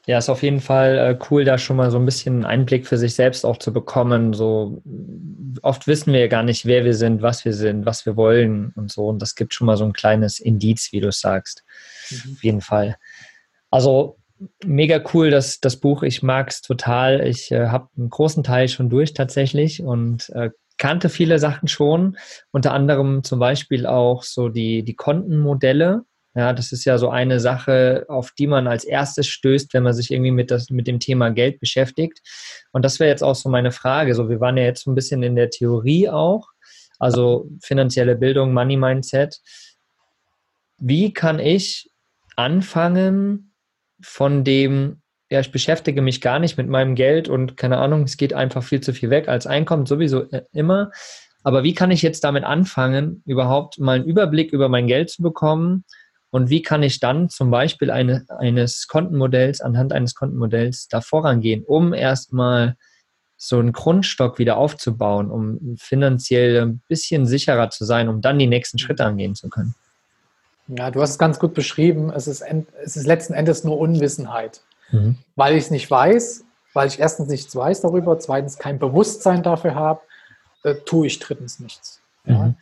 [0.06, 2.98] Ja, ist auf jeden Fall äh, cool, da schon mal so ein bisschen Einblick für
[2.98, 4.34] sich selbst auch zu bekommen.
[4.34, 4.82] So
[5.62, 8.74] oft wissen wir ja gar nicht, wer wir sind, was wir sind, was wir wollen
[8.76, 9.08] und so.
[9.08, 11.64] Und das gibt schon mal so ein kleines Indiz, wie du es sagst.
[12.10, 12.34] Mhm.
[12.34, 12.98] Auf jeden Fall.
[13.72, 14.18] Also
[14.66, 16.04] mega cool, dass das Buch.
[16.04, 17.26] Ich mag es total.
[17.26, 22.18] Ich äh, habe einen großen Teil schon durch tatsächlich und äh, kannte viele Sachen schon.
[22.52, 26.04] Unter anderem zum Beispiel auch so die, die Kontenmodelle
[26.36, 29.94] ja, das ist ja so eine Sache, auf die man als erstes stößt, wenn man
[29.94, 32.22] sich irgendwie mit, das, mit dem Thema Geld beschäftigt.
[32.72, 34.16] Und das wäre jetzt auch so meine Frage.
[34.16, 36.48] So, wir waren ja jetzt so ein bisschen in der Theorie auch,
[36.98, 39.42] also finanzielle Bildung, Money Mindset.
[40.80, 41.92] Wie kann ich
[42.36, 43.54] anfangen
[44.02, 48.18] von dem, ja, ich beschäftige mich gar nicht mit meinem Geld und keine Ahnung, es
[48.18, 50.92] geht einfach viel zu viel weg als Einkommen, sowieso äh, immer.
[51.44, 55.22] Aber wie kann ich jetzt damit anfangen, überhaupt mal einen Überblick über mein Geld zu
[55.22, 55.84] bekommen?
[56.34, 61.64] Und wie kann ich dann zum Beispiel eine, eines Kontenmodells, anhand eines Kontenmodells da vorangehen,
[61.64, 62.76] um erstmal
[63.38, 68.48] so einen Grundstock wieder aufzubauen, um finanziell ein bisschen sicherer zu sein, um dann die
[68.48, 69.76] nächsten Schritte angehen zu können?
[70.70, 72.12] Ja, du hast es ganz gut beschrieben.
[72.12, 72.44] Es ist,
[72.84, 74.62] es ist letzten Endes nur Unwissenheit.
[74.90, 75.18] Mhm.
[75.36, 79.76] Weil ich es nicht weiß, weil ich erstens nichts weiß darüber, zweitens kein Bewusstsein dafür
[79.76, 80.02] habe,
[80.64, 82.02] äh, tue ich drittens nichts.
[82.24, 82.34] Mhm.
[82.34, 82.54] Ja.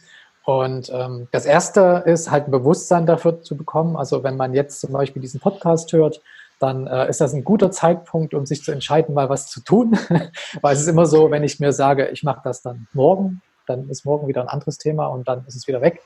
[0.59, 3.95] Und ähm, das erste ist halt ein Bewusstsein dafür zu bekommen.
[3.95, 6.21] Also wenn man jetzt zum Beispiel diesen Podcast hört,
[6.59, 9.97] dann äh, ist das ein guter Zeitpunkt, um sich zu entscheiden, mal was zu tun.
[10.61, 13.87] Weil es ist immer so, wenn ich mir sage, ich mache das dann morgen, dann
[13.89, 16.01] ist morgen wieder ein anderes Thema und dann ist es wieder weg.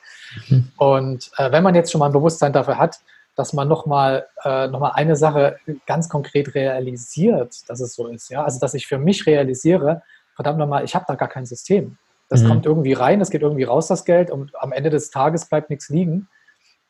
[0.48, 0.72] Mhm.
[0.78, 3.00] Und äh, wenn man jetzt schon mal ein Bewusstsein dafür hat,
[3.36, 8.30] dass man nochmal äh, noch eine Sache ganz konkret realisiert, dass es so ist.
[8.30, 8.44] Ja?
[8.44, 10.04] Also dass ich für mich realisiere,
[10.36, 11.98] verdammt nochmal, ich habe da gar kein System.
[12.30, 12.48] Das mhm.
[12.48, 15.70] kommt irgendwie rein, das geht irgendwie raus, das Geld, und am Ende des Tages bleibt
[15.70, 16.28] nichts liegen.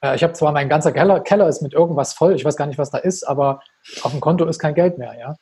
[0.02, 2.67] Äh, ich habe zwar mein ganzer Keller, Keller ist mit irgendwas voll, ich weiß gar
[2.67, 3.62] nicht, was da ist, aber
[4.02, 5.36] auf dem Konto ist kein Geld mehr, ja.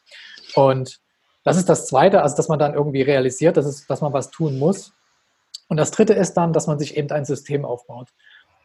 [0.56, 1.00] Und
[1.44, 4.32] das ist das Zweite, also dass man dann irgendwie realisiert, dass, es, dass man was
[4.32, 4.94] tun muss.
[5.68, 8.10] Und das Dritte ist dann, dass man sich eben ein System aufbaut.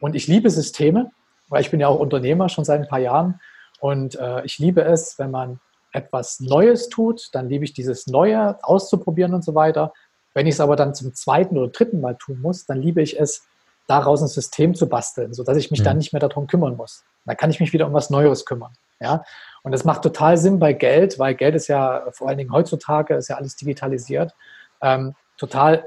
[0.01, 1.11] Und ich liebe Systeme,
[1.49, 3.41] weil ich bin ja auch Unternehmer schon seit ein paar Jahren.
[3.81, 5.61] Und äh, ich liebe es, wenn man
[5.93, 9.93] etwas Neues tut, dann liebe ich dieses Neue auszuprobieren und so weiter.
[10.35, 13.19] Wenn ich es aber dann zum zweiten oder dritten Mal tun muss, dann liebe ich
[13.19, 13.47] es,
[13.89, 15.85] daraus ein System zu basteln, sodass ich mich mhm.
[15.85, 17.05] dann nicht mehr darum kümmern muss.
[17.25, 18.73] Dann kann ich mich wieder um was Neues kümmern.
[19.01, 19.25] Ja?
[19.63, 23.15] Und das macht total Sinn bei Geld, weil Geld ist ja vor allen Dingen heutzutage,
[23.15, 24.35] ist ja alles digitalisiert,
[24.83, 25.85] ähm, total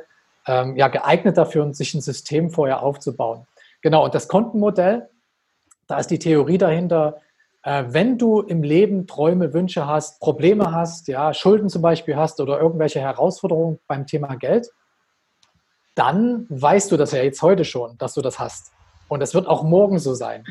[0.47, 3.45] ähm, ja, geeignet dafür, sich ein System vorher aufzubauen.
[3.81, 5.07] Genau, und das Kontenmodell,
[5.87, 7.21] da ist die Theorie dahinter,
[7.63, 12.39] äh, wenn du im Leben Träume, Wünsche hast, Probleme hast, ja, Schulden zum Beispiel hast
[12.39, 14.69] oder irgendwelche Herausforderungen beim Thema Geld,
[15.95, 18.71] dann weißt du das ja jetzt heute schon, dass du das hast.
[19.07, 20.45] Und es wird auch morgen so sein.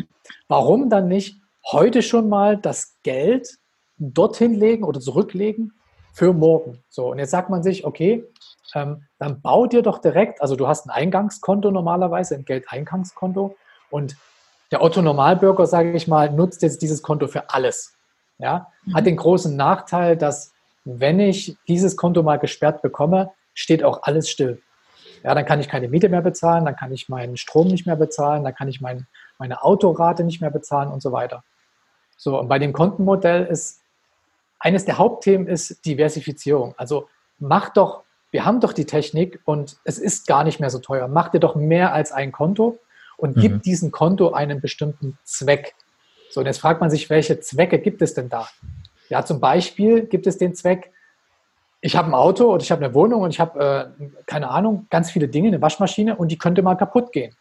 [0.48, 3.58] Warum dann nicht heute schon mal das Geld
[3.98, 5.72] dorthin legen oder zurücklegen
[6.12, 6.82] für morgen?
[6.90, 8.24] So, und jetzt sagt man sich, okay,
[8.74, 13.56] ähm, dann bau dir doch direkt, also du hast ein Eingangskonto normalerweise, ein Geldeingangskonto
[13.90, 14.16] und
[14.70, 17.96] der Otto Normalbürger, sage ich mal, nutzt jetzt dieses Konto für alles.
[18.38, 18.68] Ja?
[18.84, 18.94] Mhm.
[18.94, 20.52] Hat den großen Nachteil, dass
[20.84, 24.62] wenn ich dieses Konto mal gesperrt bekomme, steht auch alles still.
[25.22, 27.96] Ja, dann kann ich keine Miete mehr bezahlen, dann kann ich meinen Strom nicht mehr
[27.96, 29.06] bezahlen, dann kann ich mein,
[29.38, 31.44] meine Autorate nicht mehr bezahlen und so weiter.
[32.16, 33.80] So, und bei dem Kontenmodell ist
[34.58, 36.74] eines der Hauptthemen ist Diversifizierung.
[36.78, 40.78] Also mach doch, wir haben doch die Technik und es ist gar nicht mehr so
[40.78, 41.08] teuer.
[41.08, 42.78] Mach dir doch mehr als ein Konto
[43.20, 43.40] und mhm.
[43.40, 45.74] gib diesem Konto einen bestimmten Zweck.
[46.30, 48.48] So, und jetzt fragt man sich, welche Zwecke gibt es denn da?
[49.08, 50.92] Ja, zum Beispiel gibt es den Zweck,
[51.80, 54.86] ich habe ein Auto und ich habe eine Wohnung und ich habe, äh, keine Ahnung,
[54.90, 57.34] ganz viele Dinge, eine Waschmaschine und die könnte mal kaputt gehen.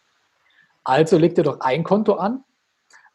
[0.82, 2.42] Also leg dir doch ein Konto an,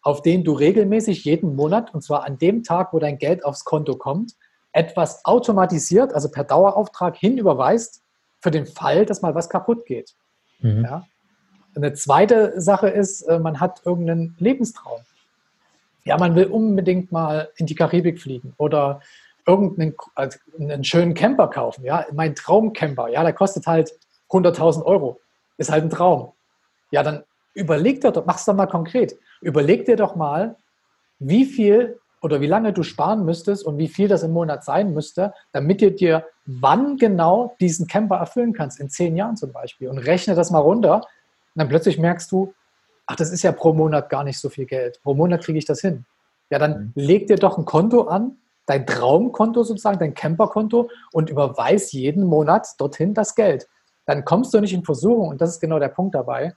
[0.01, 3.65] auf den du regelmäßig jeden Monat, und zwar an dem Tag, wo dein Geld aufs
[3.65, 4.34] Konto kommt,
[4.71, 8.04] etwas automatisiert, also per Dauerauftrag hinüberweist,
[8.39, 10.13] für den Fall, dass mal was kaputt geht.
[10.60, 10.84] Mhm.
[10.84, 11.08] Ja?
[11.75, 15.01] Eine zweite Sache ist, äh, man hat irgendeinen Lebenstraum.
[16.03, 19.01] Ja, man will unbedingt mal in die Karibik fliegen oder
[19.47, 21.83] irgendeinen also einen schönen Camper kaufen.
[21.83, 23.93] Ja, mein Traumcamper, ja, der kostet halt
[24.29, 25.19] 100.000 Euro.
[25.57, 26.31] Ist halt ein Traum.
[26.91, 29.17] Ja, dann überleg dir doch, mach's doch mal konkret.
[29.41, 30.55] Überleg dir doch mal,
[31.19, 34.93] wie viel oder wie lange du sparen müsstest und wie viel das im Monat sein
[34.93, 39.89] müsste, damit du dir wann genau diesen Camper erfüllen kannst, in zehn Jahren zum Beispiel.
[39.89, 41.01] Und rechne das mal runter.
[41.56, 42.54] Und dann plötzlich merkst du,
[43.06, 45.00] ach, das ist ja pro Monat gar nicht so viel Geld.
[45.04, 46.06] Pro Monat kriege ich das hin.
[46.50, 46.91] Ja, dann mhm.
[46.96, 52.68] leg dir doch ein Konto an, dein Traumkonto sozusagen, dein Camperkonto und überweis jeden Monat
[52.78, 53.68] dorthin das Geld.
[54.06, 56.54] Dann kommst du nicht in Versuchung, und das ist genau der Punkt dabei,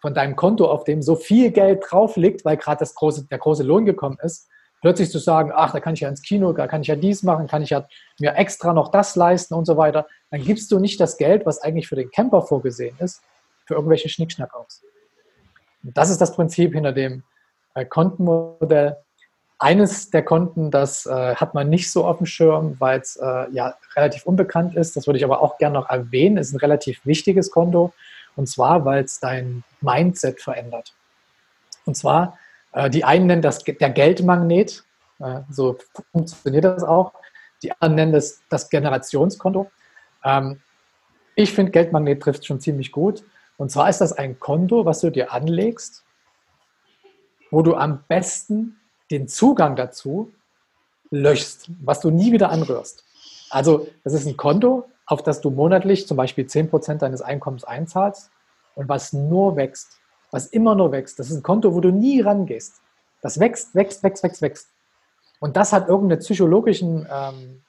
[0.00, 3.62] von deinem Konto, auf dem so viel Geld drauf liegt, weil gerade große, der große
[3.62, 4.48] Lohn gekommen ist,
[4.82, 7.22] plötzlich zu sagen, ach, da kann ich ja ins Kino, da kann ich ja dies
[7.22, 7.86] machen, kann ich ja
[8.20, 11.62] mir extra noch das leisten und so weiter, dann gibst du nicht das Geld, was
[11.62, 13.22] eigentlich für den Camper vorgesehen ist,
[13.64, 14.82] für irgendwelche Schnickschnack aus.
[15.82, 17.22] Und das ist das Prinzip hinter dem
[17.74, 18.96] äh, Kontenmodell,
[19.58, 23.50] eines der Konten, das äh, hat man nicht so auf dem Schirm, weil es äh,
[23.52, 24.96] ja relativ unbekannt ist.
[24.96, 26.36] Das würde ich aber auch gerne noch erwähnen.
[26.36, 27.92] Ist ein relativ wichtiges Konto.
[28.36, 30.92] Und zwar, weil es dein Mindset verändert.
[31.86, 32.38] Und zwar,
[32.72, 34.84] äh, die einen nennen das der Geldmagnet.
[35.20, 35.78] Äh, so
[36.12, 37.12] funktioniert das auch.
[37.62, 39.70] Die anderen nennen das das Generationskonto.
[40.24, 40.60] Ähm,
[41.36, 43.22] ich finde, Geldmagnet trifft schon ziemlich gut.
[43.56, 46.04] Und zwar ist das ein Konto, was du dir anlegst,
[47.50, 50.32] wo du am besten den Zugang dazu
[51.10, 53.04] löschst, was du nie wieder anrührst.
[53.50, 58.30] Also das ist ein Konto, auf das du monatlich zum Beispiel 10% deines Einkommens einzahlst
[58.74, 59.98] und was nur wächst,
[60.30, 61.18] was immer nur wächst.
[61.18, 62.80] Das ist ein Konto, wo du nie rangehst.
[63.20, 64.68] Das wächst, wächst, wächst, wächst, wächst.
[65.38, 67.62] Und das hat irgendeinen psychologischen ähm,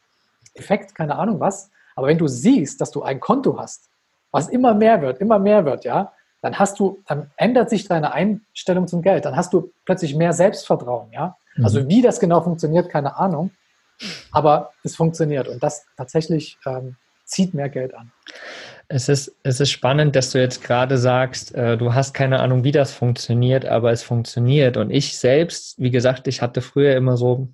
[0.53, 1.69] Effekt, keine Ahnung was.
[1.95, 3.89] Aber wenn du siehst, dass du ein Konto hast,
[4.35, 8.11] was immer mehr wird, immer mehr wird, ja, dann hast du, dann ändert sich deine
[8.11, 9.23] Einstellung zum Geld.
[9.23, 11.37] Dann hast du plötzlich mehr Selbstvertrauen, ja.
[11.63, 11.87] Also mhm.
[11.87, 13.51] wie das genau funktioniert, keine Ahnung.
[14.31, 18.11] Aber es funktioniert und das tatsächlich ähm, zieht mehr Geld an.
[18.89, 22.65] Es ist, es ist spannend, dass du jetzt gerade sagst, äh, du hast keine Ahnung,
[22.65, 24.75] wie das funktioniert, aber es funktioniert.
[24.75, 27.47] Und ich selbst, wie gesagt, ich hatte früher immer so,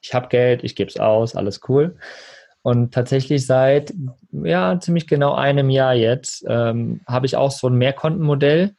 [0.00, 1.96] ich habe Geld, ich gebe es aus, alles cool.
[2.66, 3.94] Und tatsächlich seit
[4.32, 8.74] ja ziemlich genau einem Jahr jetzt ähm, habe ich auch so ein Mehrkontenmodell.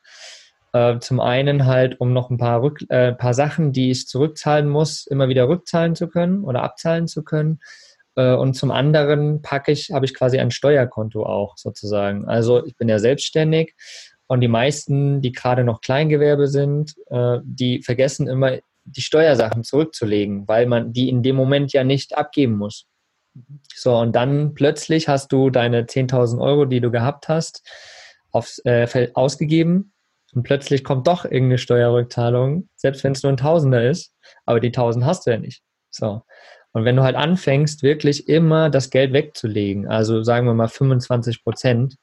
[0.73, 4.67] Äh, zum einen halt, um noch ein paar, Rück, äh, paar Sachen, die ich zurückzahlen
[4.67, 7.61] muss, immer wieder rückzahlen zu können oder abzahlen zu können.
[8.17, 12.27] Äh, und zum anderen packe ich, habe ich quasi ein Steuerkonto auch sozusagen.
[12.27, 13.73] Also ich bin ja selbstständig
[14.27, 20.45] und die meisten, die gerade noch Kleingewerbe sind, äh, die vergessen immer die Steuersachen zurückzulegen,
[20.45, 22.85] weil man die in dem Moment ja nicht abgeben muss.
[23.73, 27.67] So, und dann plötzlich hast du deine 10.000 Euro, die du gehabt hast,
[28.31, 29.93] aufs äh, ausgegeben
[30.33, 34.13] und plötzlich kommt doch irgendeine Steuerrückzahlung, selbst wenn es nur ein Tausender ist,
[34.45, 35.61] aber die 1000 hast du ja nicht.
[35.89, 36.21] So.
[36.73, 41.43] Und wenn du halt anfängst, wirklich immer das Geld wegzulegen, also sagen wir mal 25
[41.43, 41.95] Prozent,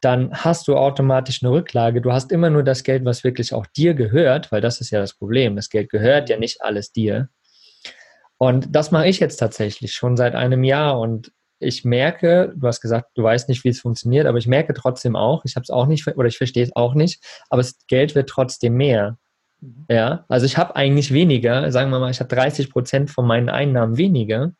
[0.00, 2.00] dann hast du automatisch eine Rücklage.
[2.00, 4.98] Du hast immer nur das Geld, was wirklich auch dir gehört, weil das ist ja
[4.98, 5.56] das Problem.
[5.56, 7.28] Das Geld gehört ja nicht alles dir.
[8.42, 12.80] Und das mache ich jetzt tatsächlich schon seit einem Jahr und ich merke, du hast
[12.80, 15.68] gesagt, du weißt nicht, wie es funktioniert, aber ich merke trotzdem auch, ich habe es
[15.68, 19.18] auch nicht oder ich verstehe es auch nicht, aber das Geld wird trotzdem mehr.
[19.60, 19.84] Mhm.
[19.90, 23.50] Ja, also ich habe eigentlich weniger, sagen wir mal, ich habe 30 Prozent von meinen
[23.50, 24.54] Einnahmen weniger,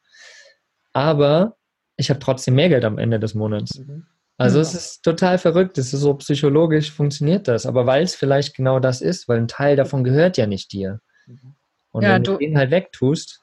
[0.93, 1.57] aber
[1.97, 3.79] ich habe trotzdem mehr Geld am Ende des Monats.
[3.79, 4.05] Mhm.
[4.37, 4.62] Also ja.
[4.62, 8.79] es ist total verrückt, es ist so psychologisch funktioniert das, aber weil es vielleicht genau
[8.79, 11.01] das ist, weil ein Teil davon gehört ja nicht dir.
[11.27, 11.55] Mhm.
[11.93, 13.39] Und ja, wenn du den halt wegtust,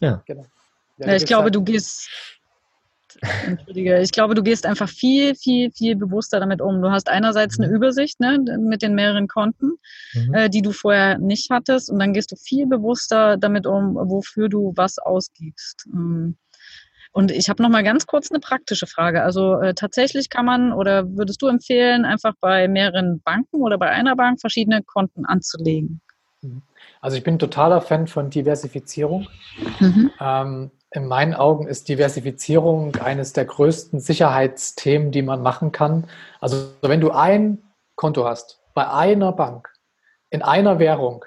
[0.00, 0.22] ja.
[0.26, 0.46] Genau.
[0.98, 2.08] Ja, ja ich glaube, du gehst.
[3.46, 4.00] Entschuldige.
[4.00, 6.82] Ich glaube, du gehst einfach viel, viel, viel bewusster damit um.
[6.82, 7.76] Du hast einerseits eine mhm.
[7.76, 9.78] Übersicht ne, mit den mehreren Konten,
[10.12, 10.34] mhm.
[10.34, 11.90] äh, die du vorher nicht hattest.
[11.90, 15.86] Und dann gehst du viel bewusster damit um, wofür du was ausgibst.
[15.94, 16.36] Ähm,
[17.16, 19.22] und ich habe noch mal ganz kurz eine praktische Frage.
[19.22, 23.88] Also äh, tatsächlich kann man oder würdest du empfehlen, einfach bei mehreren Banken oder bei
[23.88, 26.02] einer Bank verschiedene Konten anzulegen?
[26.42, 26.60] Mhm.
[27.06, 29.28] Also ich bin totaler Fan von Diversifizierung.
[29.78, 30.10] Mhm.
[30.20, 36.08] Ähm, in meinen Augen ist Diversifizierung eines der größten Sicherheitsthemen, die man machen kann.
[36.40, 37.62] Also wenn du ein
[37.94, 39.72] Konto hast bei einer Bank
[40.30, 41.24] in einer Währung,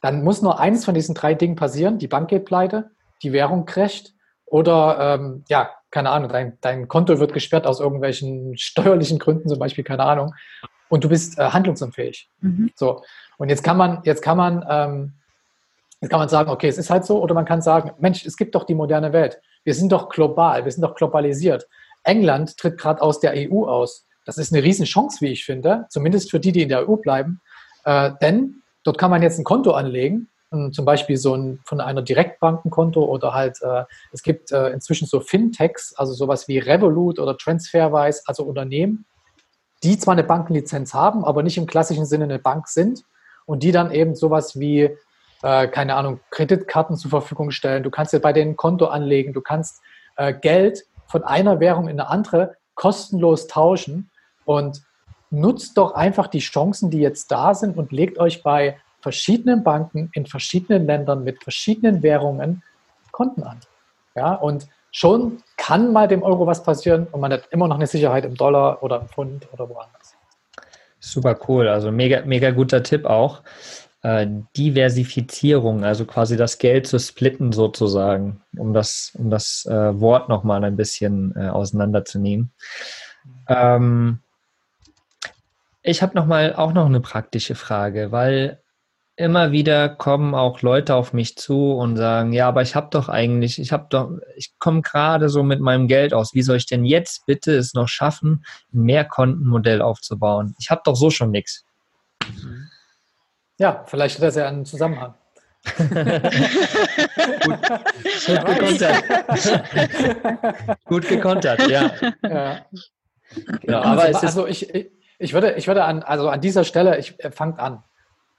[0.00, 1.98] dann muss nur eines von diesen drei Dingen passieren.
[1.98, 2.90] Die Bank geht pleite,
[3.22, 4.14] die Währung crasht
[4.46, 9.60] oder ähm, ja, keine Ahnung, dein, dein Konto wird gesperrt aus irgendwelchen steuerlichen Gründen, zum
[9.60, 10.34] Beispiel, keine Ahnung,
[10.88, 12.28] und du bist äh, handlungsunfähig.
[12.40, 12.70] Mhm.
[12.74, 13.02] So.
[13.36, 15.12] Und jetzt kann man, jetzt kann man ähm,
[16.00, 18.36] Jetzt kann man sagen, okay, es ist halt so, oder man kann sagen, Mensch, es
[18.36, 19.40] gibt doch die moderne Welt.
[19.64, 21.66] Wir sind doch global, wir sind doch globalisiert.
[22.04, 24.06] England tritt gerade aus der EU aus.
[24.24, 27.40] Das ist eine Riesenchance, wie ich finde, zumindest für die, die in der EU bleiben.
[27.84, 30.28] Äh, denn dort kann man jetzt ein Konto anlegen,
[30.72, 35.20] zum Beispiel so ein von einer Direktbankenkonto oder halt, äh, es gibt äh, inzwischen so
[35.20, 39.04] Fintechs, also sowas wie Revolut oder Transferwise, also Unternehmen,
[39.82, 43.04] die zwar eine Bankenlizenz haben, aber nicht im klassischen Sinne eine Bank sind
[43.46, 44.96] und die dann eben sowas wie
[45.42, 49.32] äh, keine Ahnung, Kreditkarten zur Verfügung stellen, du kannst dir bei denen ein Konto anlegen,
[49.32, 49.80] du kannst
[50.16, 54.10] äh, Geld von einer Währung in eine andere kostenlos tauschen
[54.44, 54.82] und
[55.30, 60.10] nutzt doch einfach die Chancen, die jetzt da sind und legt euch bei verschiedenen Banken
[60.14, 62.62] in verschiedenen Ländern mit verschiedenen Währungen
[63.12, 63.60] Konten an.
[64.14, 67.86] Ja, und schon kann mal dem Euro was passieren und man hat immer noch eine
[67.86, 70.16] Sicherheit im Dollar oder im Pfund oder woanders.
[70.98, 73.42] Super cool, also mega, mega guter Tipp auch
[74.02, 80.28] äh, Diversifizierung, also quasi das Geld zu splitten sozusagen, um das, um das äh, Wort
[80.28, 82.52] nochmal ein bisschen äh, auseinanderzunehmen.
[83.46, 84.18] Ähm,
[85.82, 88.60] ich habe noch mal auch noch eine praktische Frage, weil
[89.18, 93.08] immer wieder kommen auch Leute auf mich zu und sagen, ja, aber ich habe doch
[93.08, 96.34] eigentlich, ich habe doch, ich komme gerade so mit meinem Geld aus.
[96.34, 100.54] Wie soll ich denn jetzt bitte es noch schaffen, ein Mehrkontenmodell aufzubauen?
[100.60, 101.64] Ich habe doch so schon nichts.
[103.58, 105.14] Ja, vielleicht hat das ja einen Zusammenhang.
[107.44, 107.58] gut,
[108.24, 109.04] gut gekontert.
[110.84, 111.90] gut gekontert, ja.
[112.22, 112.66] ja.
[113.62, 114.72] Genau, aber also, also ich,
[115.18, 117.82] ich, würde, ich würde an, also an dieser Stelle, ich äh, fangt an.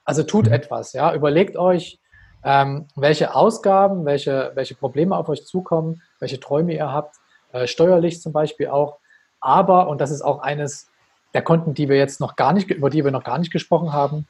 [0.09, 0.53] Also tut mhm.
[0.53, 1.13] etwas, ja.
[1.13, 1.99] Überlegt euch,
[2.43, 7.17] ähm, welche Ausgaben, welche, welche Probleme auf euch zukommen, welche Träume ihr habt,
[7.51, 8.97] äh, steuerlich zum Beispiel auch.
[9.39, 10.89] Aber, und das ist auch eines
[11.35, 13.93] der Konten, die wir jetzt noch gar nicht, über die wir noch gar nicht gesprochen
[13.93, 14.25] haben,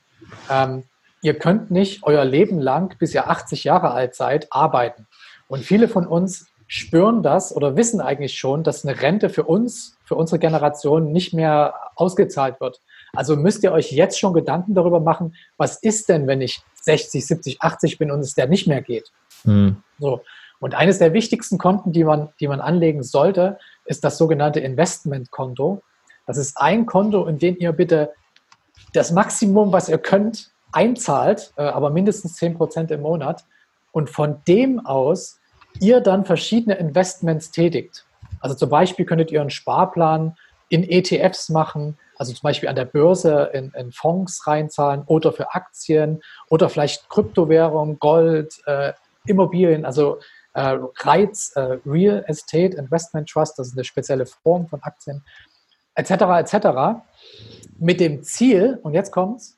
[0.50, 0.84] ähm,
[1.22, 5.08] ihr könnt nicht euer Leben lang, bis ihr 80 Jahre alt seid, arbeiten.
[5.48, 9.98] Und viele von uns spüren das oder wissen eigentlich schon, dass eine Rente für uns,
[10.04, 12.82] für unsere Generation nicht mehr ausgezahlt wird.
[13.13, 17.26] Also müsst ihr euch jetzt schon Gedanken darüber machen, was ist denn, wenn ich 60,
[17.26, 19.12] 70, 80 bin und es der nicht mehr geht.
[19.43, 19.78] Mhm.
[20.00, 20.22] So.
[20.60, 25.82] Und eines der wichtigsten Konten, die man, die man anlegen sollte, ist das sogenannte Investmentkonto.
[26.28, 28.12] Das ist ein Konto, in dem ihr bitte
[28.93, 33.45] das Maximum, was ihr könnt, einzahlt, äh, aber mindestens 10 Prozent im Monat
[33.91, 35.39] und von dem aus
[35.80, 38.06] ihr dann verschiedene Investments tätigt.
[38.41, 40.38] Also zum Beispiel könntet ihr einen Sparplan
[40.70, 45.54] in ETFs machen, also zum Beispiel an der Börse in, in Fonds reinzahlen oder für
[45.54, 48.94] Aktien oder vielleicht Kryptowährung, Gold, äh,
[49.26, 50.20] Immobilien, also
[50.54, 55.24] äh, Reiz, äh, Real Estate Investment Trust, das ist eine spezielle Form von Aktien,
[55.96, 56.12] etc.
[56.12, 57.02] etc.
[57.78, 59.58] Mit dem Ziel, und jetzt kommt's,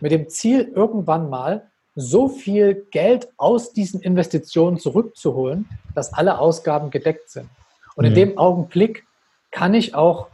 [0.00, 6.90] mit dem Ziel, irgendwann mal so viel Geld aus diesen Investitionen zurückzuholen, dass alle Ausgaben
[6.90, 7.48] gedeckt sind.
[7.96, 8.16] Und in mhm.
[8.16, 9.04] dem Augenblick
[9.50, 10.28] kann ich auch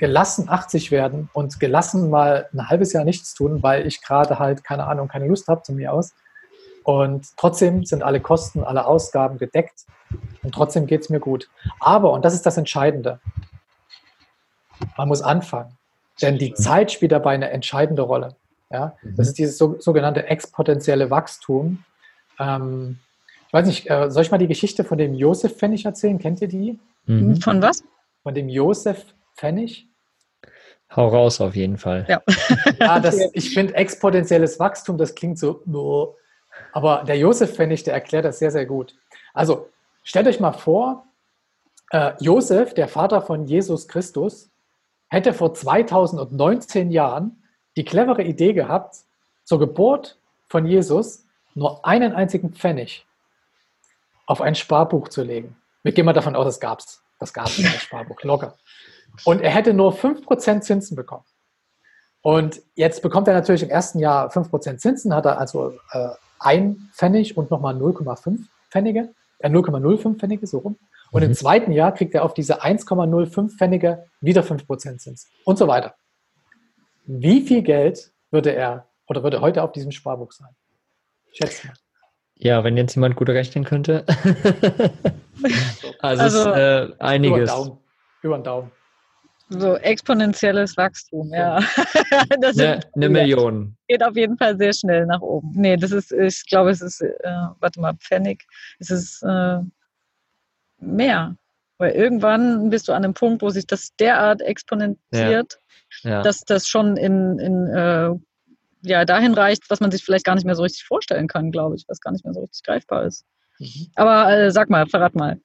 [0.00, 4.64] gelassen 80 werden und gelassen mal ein halbes Jahr nichts tun, weil ich gerade halt,
[4.64, 6.14] keine Ahnung, keine Lust habe zu mir aus.
[6.84, 9.84] Und trotzdem sind alle Kosten, alle Ausgaben gedeckt
[10.42, 11.50] und trotzdem geht es mir gut.
[11.78, 13.20] Aber, und das ist das Entscheidende,
[14.96, 15.76] man muss anfangen.
[16.22, 18.36] Denn die Zeit spielt dabei eine entscheidende Rolle.
[18.70, 18.96] Ja?
[19.02, 19.16] Mhm.
[19.16, 21.84] Das ist dieses so, sogenannte exponentielle Wachstum.
[22.38, 22.98] Ähm,
[23.48, 26.18] ich weiß nicht, äh, soll ich mal die Geschichte von dem Josef Pfennig erzählen?
[26.18, 26.78] Kennt ihr die?
[27.04, 27.36] Mhm.
[27.36, 27.84] Von was?
[28.22, 29.04] Von dem Josef
[29.36, 29.89] Pfennig.
[30.94, 32.06] Hau raus auf jeden Fall.
[32.08, 32.20] Ja,
[32.78, 36.16] ja das, ich finde exponentielles Wachstum, das klingt so,
[36.72, 38.94] aber der Josef Pfennig, der erklärt das sehr, sehr gut.
[39.32, 39.68] Also
[40.02, 41.06] stellt euch mal vor,
[41.90, 44.50] äh, Josef, der Vater von Jesus Christus,
[45.08, 47.42] hätte vor 2019 Jahren
[47.76, 48.96] die clevere Idee gehabt,
[49.44, 50.18] zur Geburt
[50.48, 53.04] von Jesus nur einen einzigen Pfennig
[54.26, 55.56] auf ein Sparbuch zu legen.
[55.82, 57.02] Wir gehen mal davon aus, es gab es.
[57.18, 58.56] Das gab es in der Sparbuch, locker.
[59.24, 61.24] Und er hätte nur 5% Zinsen bekommen.
[62.22, 66.08] Und jetzt bekommt er natürlich im ersten Jahr 5% Zinsen, hat er also äh,
[66.38, 68.40] ein Pfennig und nochmal 0,5
[68.70, 70.76] Pfennige, äh, 0,05 Pfennige, so rum.
[71.10, 71.30] Und mhm.
[71.30, 75.94] im zweiten Jahr kriegt er auf diese 1,05 Pfennige wieder 5% Zins und so weiter.
[77.06, 80.50] Wie viel Geld würde er oder würde heute auf diesem Sparbuch sein?
[81.32, 81.74] Schätze mal.
[82.36, 84.04] Ja, wenn jetzt jemand gut rechnen könnte.
[86.00, 87.36] also, also ist, äh, einiges.
[87.36, 87.78] Über den Daumen.
[88.22, 88.70] Über den Daumen.
[89.52, 91.58] So exponentielles Wachstum, ja.
[92.40, 93.76] das eine, eine Million.
[93.88, 95.50] Geht auf jeden Fall sehr schnell nach oben.
[95.54, 97.08] Nee, das ist, ich glaube, es ist, äh,
[97.58, 98.46] warte mal, Pfennig,
[98.78, 99.58] es ist äh,
[100.78, 101.36] mehr.
[101.78, 105.58] Weil irgendwann bist du an einem Punkt, wo sich das derart exponentiert,
[106.04, 106.10] ja.
[106.10, 106.22] Ja.
[106.22, 108.10] dass das schon in, in äh,
[108.82, 111.74] ja, dahin reicht, was man sich vielleicht gar nicht mehr so richtig vorstellen kann, glaube
[111.74, 113.24] ich, was gar nicht mehr so richtig greifbar ist.
[113.58, 113.88] Mhm.
[113.96, 115.40] Aber äh, sag mal, verrat mal.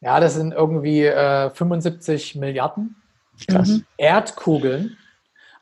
[0.00, 3.06] Ja, das sind irgendwie äh, 75 Milliarden Krass.
[3.48, 3.84] Mhm.
[3.96, 4.96] Erdkugeln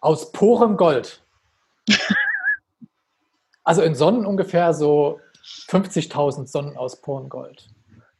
[0.00, 1.22] aus purem Gold.
[3.64, 5.20] also in Sonnen ungefähr so
[5.68, 7.68] 50.000 Sonnen aus purem Gold.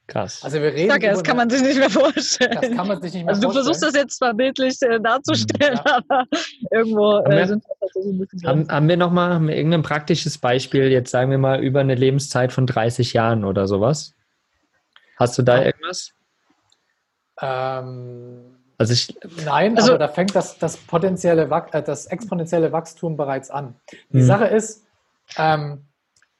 [0.08, 0.44] Krass.
[0.44, 0.90] Also wir reden.
[0.90, 2.58] Sag ja, das kann man sich nicht mehr vorstellen.
[2.60, 3.64] Das kann man sich nicht mehr also du vorstellen.
[3.64, 5.96] versuchst das jetzt zwar bildlich äh, darzustellen, ja.
[5.96, 6.24] aber
[6.70, 11.10] irgendwo haben, äh, wir, haben, haben wir noch mal haben wir irgendein praktisches Beispiel, jetzt
[11.10, 14.14] sagen wir mal über eine Lebenszeit von 30 Jahren oder sowas?
[15.16, 15.66] Hast du da ja.
[15.66, 16.12] irgendwas?
[17.40, 23.16] Ähm, also ich, Nein, also, aber da fängt das, das, potenzielle, äh, das exponentielle Wachstum
[23.16, 23.76] bereits an.
[24.10, 24.26] Die mhm.
[24.26, 24.84] Sache ist,
[25.36, 25.86] ähm,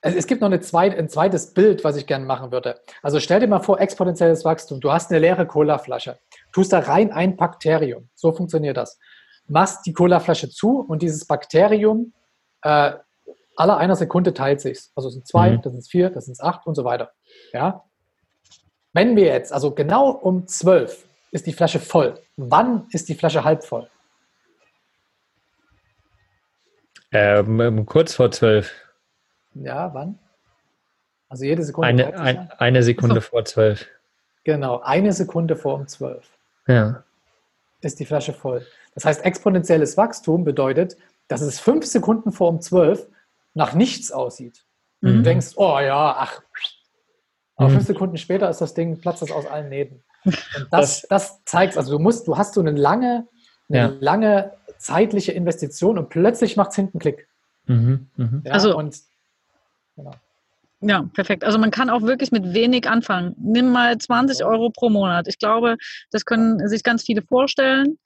[0.02, 2.80] es gibt noch eine zweit, ein zweites Bild, was ich gerne machen würde.
[3.02, 4.80] Also stell dir mal vor, exponentielles Wachstum.
[4.80, 6.18] Du hast eine leere Colaflasche,
[6.52, 8.08] tust da rein ein Bakterium.
[8.14, 8.98] So funktioniert das.
[9.48, 12.12] Machst die Colaflasche zu und dieses Bakterium
[12.62, 12.92] äh,
[13.56, 14.80] aller einer Sekunde teilt sich.
[14.94, 15.62] Also es sind zwei, mhm.
[15.62, 17.10] das sind vier, das sind acht und so weiter.
[17.52, 17.84] Ja?
[18.92, 21.05] Wenn wir jetzt, also genau um zwölf,
[21.36, 22.18] ist die Flasche voll.
[22.36, 23.88] Wann ist die Flasche halb voll?
[27.12, 28.72] Ähm, kurz vor zwölf.
[29.54, 30.18] Ja, wann?
[31.28, 31.88] Also jede Sekunde.
[31.88, 33.86] Eine, ein, eine Sekunde vor zwölf.
[34.44, 36.26] Genau, eine Sekunde vor um zwölf.
[36.66, 37.04] Ja.
[37.82, 38.66] Ist die Flasche voll.
[38.94, 40.96] Das heißt, exponentielles Wachstum bedeutet,
[41.28, 43.06] dass es fünf Sekunden vor um zwölf
[43.54, 44.64] nach nichts aussieht.
[45.00, 45.16] Mhm.
[45.16, 46.40] Du denkst, oh ja, ach.
[47.56, 47.74] Aber mhm.
[47.74, 50.02] fünf Sekunden später ist das Ding, platzt das aus allen Nähten.
[50.24, 50.36] Und
[50.70, 53.26] das, das zeigt, also du musst, du hast so eine lange,
[53.68, 53.92] eine ja.
[54.00, 57.28] lange zeitliche Investition und plötzlich macht es hinten Klick.
[57.66, 58.42] Mhm, mh.
[58.44, 58.96] ja, also, und,
[59.96, 60.12] genau.
[60.80, 61.42] Ja, perfekt.
[61.42, 63.34] Also man kann auch wirklich mit wenig anfangen.
[63.38, 65.26] Nimm mal 20 Euro pro Monat.
[65.26, 65.76] Ich glaube,
[66.10, 67.98] das können sich ganz viele vorstellen.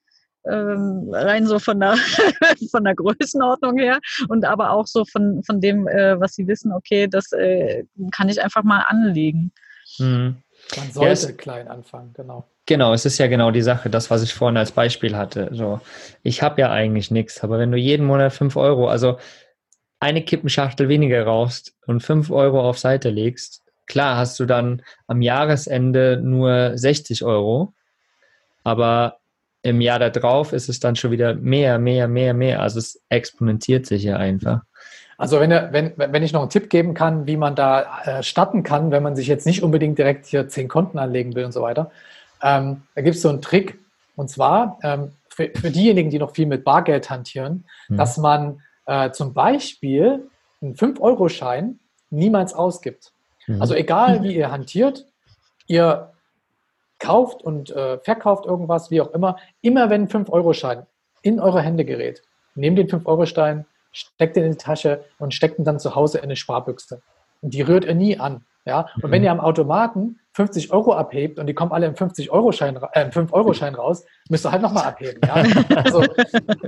[0.46, 1.96] Ähm, rein so von der,
[2.70, 6.72] von der Größenordnung her und aber auch so von, von dem, äh, was sie wissen,
[6.72, 9.52] okay, das äh, kann ich einfach mal anlegen.
[9.98, 10.36] Mhm.
[10.76, 12.46] Man sollte ja, klein anfangen, genau.
[12.66, 15.48] Genau, es ist ja genau die Sache, das, was ich vorhin als Beispiel hatte.
[15.52, 15.80] So,
[16.22, 19.18] ich habe ja eigentlich nichts, aber wenn du jeden Monat 5 Euro, also
[19.98, 25.20] eine Kippenschachtel weniger rauchst und 5 Euro auf Seite legst, klar hast du dann am
[25.20, 27.74] Jahresende nur 60 Euro,
[28.62, 29.19] aber
[29.62, 32.62] im Jahr darauf ist es dann schon wieder mehr, mehr, mehr, mehr.
[32.62, 34.62] Also es exponentiert sich ja einfach.
[35.18, 38.62] Also wenn, wenn, wenn ich noch einen Tipp geben kann, wie man da äh, starten
[38.62, 41.60] kann, wenn man sich jetzt nicht unbedingt direkt hier zehn Konten anlegen will und so
[41.60, 41.90] weiter,
[42.42, 43.78] ähm, da gibt es so einen Trick.
[44.16, 47.98] Und zwar ähm, für, für, diejenigen, die noch viel mit Bargeld hantieren, mhm.
[47.98, 50.26] dass man äh, zum Beispiel
[50.62, 53.12] einen 5-Euro-Schein niemals ausgibt.
[53.46, 53.60] Mhm.
[53.60, 55.04] Also egal, wie ihr hantiert,
[55.66, 56.12] ihr
[57.00, 60.86] kauft und äh, verkauft irgendwas, wie auch immer, immer wenn ein 5-Euro-Schein
[61.22, 62.22] in eure Hände gerät,
[62.54, 66.24] nehmt den 5-Euro-Stein, steckt ihn in die Tasche und steckt ihn dann zu Hause in
[66.24, 67.02] eine Sparbüchse.
[67.42, 68.44] Und die rührt ihr nie an.
[68.64, 68.86] Ja?
[68.96, 69.10] Und mhm.
[69.10, 73.74] wenn ihr am Automaten 50 Euro abhebt und die kommen alle im 50-Euro-Schein, äh, 5-Euro-Schein
[73.74, 75.20] raus, müsst ihr halt nochmal abheben.
[75.26, 75.42] Ja?
[75.76, 76.04] Also,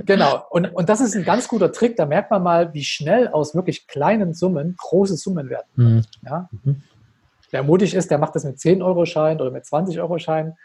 [0.05, 0.43] genau.
[0.49, 1.95] Und, und das ist ein ganz guter Trick.
[1.95, 5.67] Da merkt man mal, wie schnell aus wirklich kleinen Summen große Summen werden.
[5.75, 6.03] Mhm.
[6.25, 6.49] Ja?
[6.63, 6.83] Mhm.
[7.53, 10.55] Wer mutig ist, der macht das mit 10-Euro-Schein oder mit 20-Euro-Schein.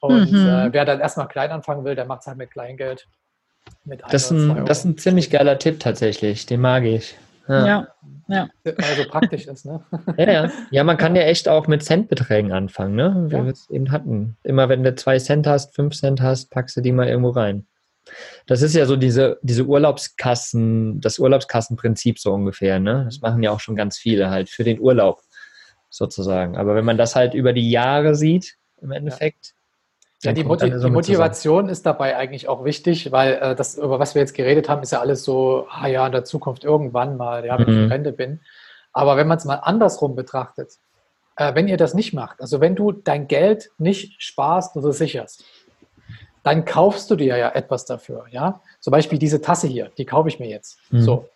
[0.00, 0.48] Und mhm.
[0.48, 3.08] äh, wer dann erstmal klein anfangen will, der macht es halt mit Kleingeld
[4.10, 7.16] das, ist ein, das ist ein ziemlich geiler Tipp tatsächlich, den mag ich.
[7.48, 7.66] Ja.
[7.66, 7.88] ja.
[8.28, 8.48] ja.
[8.64, 9.84] Also praktisch ist, ne?
[10.16, 10.52] Ja, ja.
[10.70, 13.26] ja, man kann ja echt auch mit Centbeträgen anfangen, ne?
[13.28, 13.44] Wie ja.
[13.44, 14.36] wir es eben hatten.
[14.42, 17.66] Immer wenn du zwei Cent hast, fünf Cent hast, packst du die mal irgendwo rein.
[18.46, 23.02] Das ist ja so diese, diese Urlaubskassen, das Urlaubskassenprinzip so ungefähr, ne?
[23.04, 25.20] Das machen ja auch schon ganz viele halt für den Urlaub
[25.94, 26.56] sozusagen.
[26.56, 29.54] Aber wenn man das halt über die Jahre sieht, im Endeffekt,
[30.22, 34.14] ja, die, Motiv die Motivation ist dabei eigentlich auch wichtig, weil äh, das, über was
[34.14, 37.44] wir jetzt geredet haben, ist ja alles so, ah ja, in der Zukunft irgendwann mal,
[37.44, 37.72] ja, wenn mhm.
[37.72, 38.40] ich in Rente bin.
[38.92, 40.78] Aber wenn man es mal andersrum betrachtet,
[41.36, 45.44] äh, wenn ihr das nicht macht, also wenn du dein Geld nicht sparst oder sicherst,
[46.42, 48.26] dann kaufst du dir ja etwas dafür.
[48.30, 48.60] Ja?
[48.80, 50.78] Zum Beispiel diese Tasse hier, die kaufe ich mir jetzt.
[50.90, 51.00] Mhm.
[51.00, 51.28] So.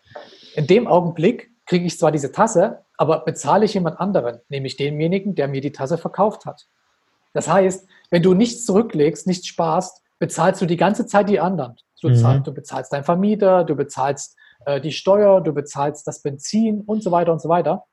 [0.55, 5.33] In dem Augenblick kriege ich zwar diese Tasse, aber bezahle ich jemand anderen, nämlich denjenigen,
[5.33, 6.67] der mir die Tasse verkauft hat.
[7.31, 11.77] Das heißt, wenn du nichts zurücklegst, nichts sparst, bezahlst du die ganze Zeit die anderen.
[12.01, 12.15] Du, mhm.
[12.15, 14.35] zahlst, du bezahlst deinen Vermieter, du bezahlst
[14.65, 17.85] äh, die Steuer, du bezahlst das Benzin und so weiter und so weiter.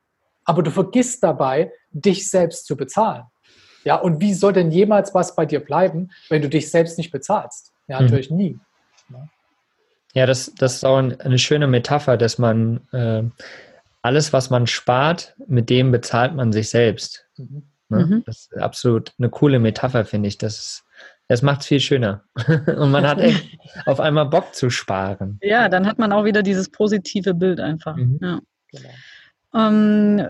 [0.44, 3.26] Aber du vergisst dabei, dich selbst zu bezahlen.
[3.84, 7.12] Ja, und wie soll denn jemals was bei dir bleiben, wenn du dich selbst nicht
[7.12, 7.72] bezahlst?
[7.86, 8.06] Ja, mhm.
[8.06, 8.36] natürlich mhm.
[8.36, 8.58] nie.
[9.10, 9.28] Ja,
[10.14, 13.22] ja das, das ist auch eine schöne Metapher, dass man äh,
[14.06, 17.26] alles, was man spart, mit dem bezahlt man sich selbst.
[17.36, 17.64] Mhm.
[17.88, 18.06] Ne?
[18.06, 18.22] Mhm.
[18.24, 20.38] Das ist absolut eine coole Metapher, finde ich.
[20.38, 20.84] Das,
[21.26, 22.22] das macht es viel schöner.
[22.78, 25.40] Und man hat echt auf einmal Bock zu sparen.
[25.42, 27.96] Ja, dann hat man auch wieder dieses positive Bild einfach.
[27.96, 28.20] Mhm.
[28.22, 28.40] Ja.
[28.70, 28.90] Genau.
[29.54, 30.28] Ähm,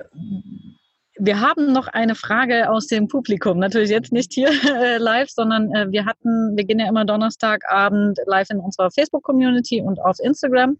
[1.18, 3.58] wir haben noch eine Frage aus dem Publikum.
[3.58, 4.48] Natürlich jetzt nicht hier
[4.80, 9.82] äh, live, sondern äh, wir hatten, wir gehen ja immer Donnerstagabend live in unserer Facebook-Community
[9.82, 10.78] und auf Instagram.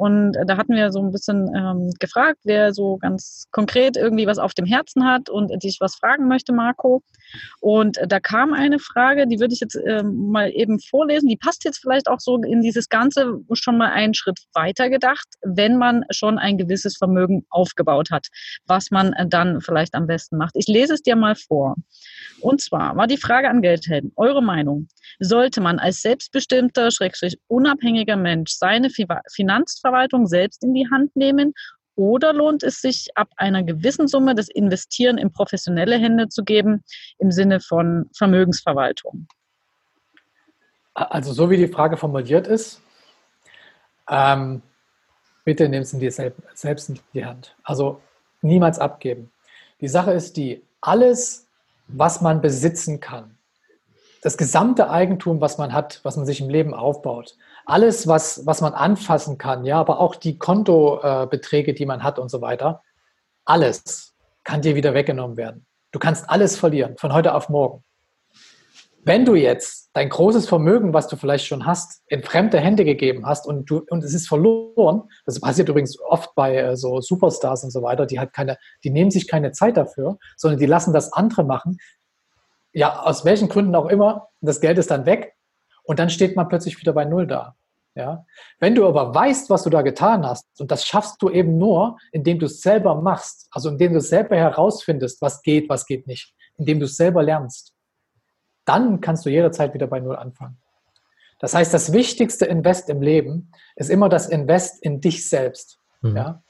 [0.00, 4.38] Und da hatten wir so ein bisschen ähm, gefragt, wer so ganz konkret irgendwie was
[4.38, 7.02] auf dem Herzen hat und dich was fragen möchte, Marco.
[7.60, 11.28] Und da kam eine Frage, die würde ich jetzt ähm, mal eben vorlesen.
[11.28, 15.28] Die passt jetzt vielleicht auch so in dieses Ganze schon mal einen Schritt weiter gedacht,
[15.42, 18.28] wenn man schon ein gewisses Vermögen aufgebaut hat,
[18.66, 20.56] was man dann vielleicht am besten macht.
[20.56, 21.74] Ich lese es dir mal vor.
[22.40, 24.88] Und zwar war die Frage an Geldhelden, eure Meinung.
[25.18, 29.89] Sollte man als selbstbestimmter, schrägstrich unabhängiger Mensch seine Finanzverwaltung
[30.26, 31.54] selbst in die Hand nehmen
[31.96, 36.82] oder lohnt es sich, ab einer gewissen Summe das Investieren in professionelle Hände zu geben,
[37.18, 39.26] im Sinne von Vermögensverwaltung?
[40.94, 42.80] Also so wie die Frage formuliert ist,
[44.08, 44.62] ähm,
[45.44, 47.54] bitte nimm es in dir selbst in die Hand.
[47.62, 48.00] Also
[48.42, 49.30] niemals abgeben.
[49.80, 51.46] Die Sache ist die, alles,
[51.86, 53.36] was man besitzen kann,
[54.22, 57.36] das gesamte Eigentum, was man hat, was man sich im Leben aufbaut,
[57.70, 62.30] alles, was, was man anfassen kann, ja, aber auch die Kontobeträge, die man hat und
[62.30, 62.82] so weiter,
[63.44, 64.14] alles
[64.44, 65.66] kann dir wieder weggenommen werden.
[65.92, 67.84] Du kannst alles verlieren, von heute auf morgen.
[69.02, 73.24] Wenn du jetzt dein großes Vermögen, was du vielleicht schon hast, in fremde Hände gegeben
[73.24, 77.64] hast und, du, und es ist verloren, das passiert übrigens oft bei äh, so Superstars
[77.64, 80.92] und so weiter, die halt keine, die nehmen sich keine Zeit dafür, sondern die lassen
[80.92, 81.78] das andere machen,
[82.72, 85.34] ja, aus welchen Gründen auch immer, das Geld ist dann weg
[85.82, 87.56] und dann steht man plötzlich wieder bei Null da.
[87.94, 88.24] Ja?
[88.58, 91.98] Wenn du aber weißt, was du da getan hast, und das schaffst du eben nur,
[92.12, 96.34] indem du es selber machst, also indem du selber herausfindest, was geht, was geht nicht,
[96.56, 97.74] indem du es selber lernst,
[98.64, 100.58] dann kannst du jederzeit wieder bei Null anfangen.
[101.40, 105.78] Das heißt, das wichtigste Invest im Leben ist immer das Invest in dich selbst.
[106.02, 106.16] Mhm.
[106.16, 106.42] Ja?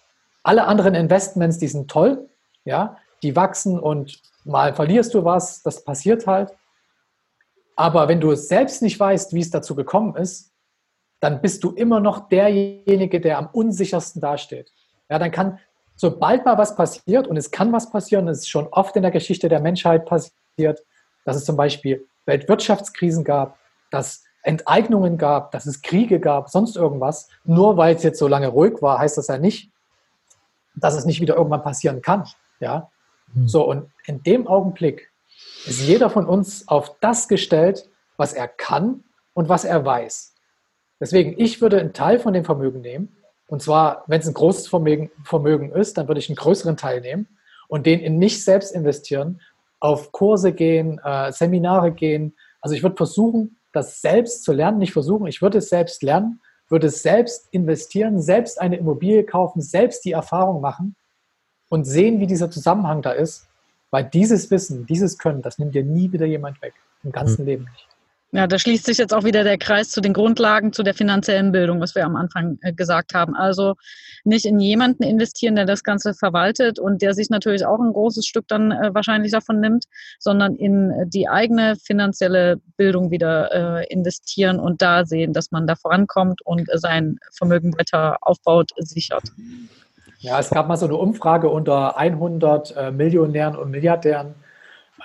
[0.42, 2.28] Alle anderen Investments, die sind toll,
[2.64, 6.52] ja, die wachsen und mal verlierst du was, das passiert halt.
[7.76, 10.52] Aber wenn du es selbst nicht weißt, wie es dazu gekommen ist,
[11.20, 14.72] dann bist du immer noch derjenige, der am unsichersten dasteht.
[15.08, 15.58] Ja, dann kann,
[15.96, 19.10] sobald mal was passiert, und es kann was passieren, es ist schon oft in der
[19.10, 20.82] Geschichte der Menschheit passiert,
[21.24, 23.58] dass es zum Beispiel Weltwirtschaftskrisen gab,
[23.90, 27.28] dass Enteignungen gab, dass es Kriege gab, sonst irgendwas.
[27.44, 29.70] Nur weil es jetzt so lange ruhig war, heißt das ja nicht,
[30.74, 32.26] dass es nicht wieder irgendwann passieren kann.
[32.60, 32.90] Ja,
[33.34, 33.48] hm.
[33.48, 35.10] So, und in dem Augenblick
[35.66, 39.04] ist jeder von uns auf das gestellt, was er kann
[39.34, 40.34] und was er weiß.
[41.00, 43.16] Deswegen, ich würde einen Teil von dem Vermögen nehmen.
[43.46, 47.00] Und zwar, wenn es ein großes Vermögen, Vermögen ist, dann würde ich einen größeren Teil
[47.00, 47.26] nehmen
[47.68, 49.40] und den in mich selbst investieren,
[49.80, 52.36] auf Kurse gehen, äh, Seminare gehen.
[52.60, 54.78] Also ich würde versuchen, das selbst zu lernen.
[54.78, 59.62] Nicht versuchen, ich würde es selbst lernen, würde es selbst investieren, selbst eine Immobilie kaufen,
[59.62, 60.96] selbst die Erfahrung machen
[61.70, 63.48] und sehen, wie dieser Zusammenhang da ist.
[63.90, 66.74] Weil dieses Wissen, dieses Können, das nimmt dir nie wieder jemand weg.
[67.02, 67.48] Im ganzen mhm.
[67.48, 67.89] Leben nicht.
[68.32, 71.50] Ja, da schließt sich jetzt auch wieder der Kreis zu den Grundlagen, zu der finanziellen
[71.50, 73.34] Bildung, was wir am Anfang äh, gesagt haben.
[73.34, 73.74] Also
[74.22, 78.24] nicht in jemanden investieren, der das Ganze verwaltet und der sich natürlich auch ein großes
[78.24, 79.86] Stück dann äh, wahrscheinlich davon nimmt,
[80.20, 85.74] sondern in die eigene finanzielle Bildung wieder äh, investieren und da sehen, dass man da
[85.74, 89.24] vorankommt und sein Vermögen weiter aufbaut, sichert.
[90.20, 94.34] Ja, es gab mal so eine Umfrage unter 100 äh, Millionären und Milliardären,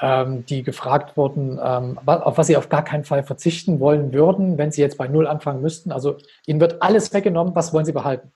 [0.01, 4.57] ähm, die gefragt wurden, ähm, auf was sie auf gar keinen Fall verzichten wollen würden,
[4.57, 5.91] wenn sie jetzt bei Null anfangen müssten.
[5.91, 8.31] Also ihnen wird alles weggenommen, was wollen sie behalten?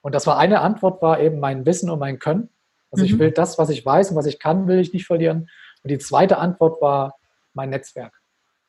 [0.00, 2.48] Und das war eine Antwort, war eben mein Wissen und mein Können.
[2.90, 3.10] Also mhm.
[3.10, 5.48] ich will das, was ich weiß und was ich kann, will ich nicht verlieren.
[5.82, 7.16] Und die zweite Antwort war
[7.54, 8.12] mein Netzwerk.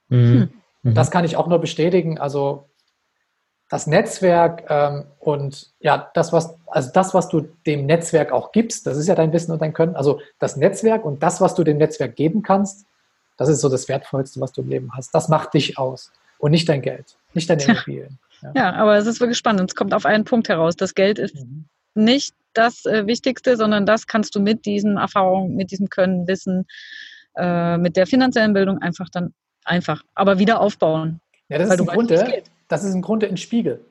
[0.10, 0.50] Mhm.
[0.84, 2.20] Das kann ich auch nur bestätigen.
[2.20, 2.68] Also
[3.74, 8.86] das Netzwerk ähm, und ja, das, was, also das, was du dem Netzwerk auch gibst,
[8.86, 9.96] das ist ja dein Wissen und dein Können.
[9.96, 12.86] Also das Netzwerk und das, was du dem Netzwerk geben kannst,
[13.36, 15.10] das ist so das Wertvollste, was du im Leben hast.
[15.16, 18.20] Das macht dich aus und nicht dein Geld, nicht deine Immobilien.
[18.44, 18.52] Ja.
[18.56, 19.72] ja, aber es ist wirklich spannend.
[19.72, 20.76] Es kommt auf einen Punkt heraus.
[20.76, 21.66] Das Geld ist mhm.
[21.96, 26.68] nicht das äh, Wichtigste, sondern das kannst du mit diesen Erfahrungen, mit diesem Können, Wissen,
[27.38, 29.34] äh, mit der finanziellen Bildung einfach dann
[29.66, 31.22] einfach, aber wieder aufbauen.
[31.50, 32.44] Ja, das ist im Grunde,
[32.74, 33.86] das ist im Grunde ein Spiegel.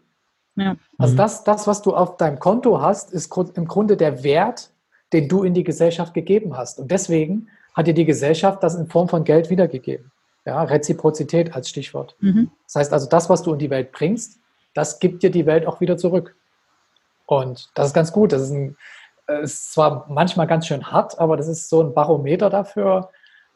[0.57, 0.77] Ja.
[0.99, 1.19] Also mhm.
[1.19, 4.71] das, das, was du auf deinem Konto hast, ist im Grunde der Wert,
[5.13, 6.81] den du in die Gesellschaft gegeben hast.
[6.81, 10.11] Und deswegen hat dir die Gesellschaft das in Form von Geld wiedergegeben.
[10.45, 12.17] Ja, Reziprozität als Stichwort.
[12.19, 12.51] Mhm.
[12.67, 14.41] Das heißt also, das, was du in die Welt bringst,
[14.75, 16.35] das gibt dir die Welt auch wieder zurück.
[17.27, 18.33] Und das ist ganz gut.
[18.33, 18.77] Das ist, ein,
[19.29, 23.11] äh, ist zwar manchmal ganz schön hart, aber das ist so ein Barometer dafür,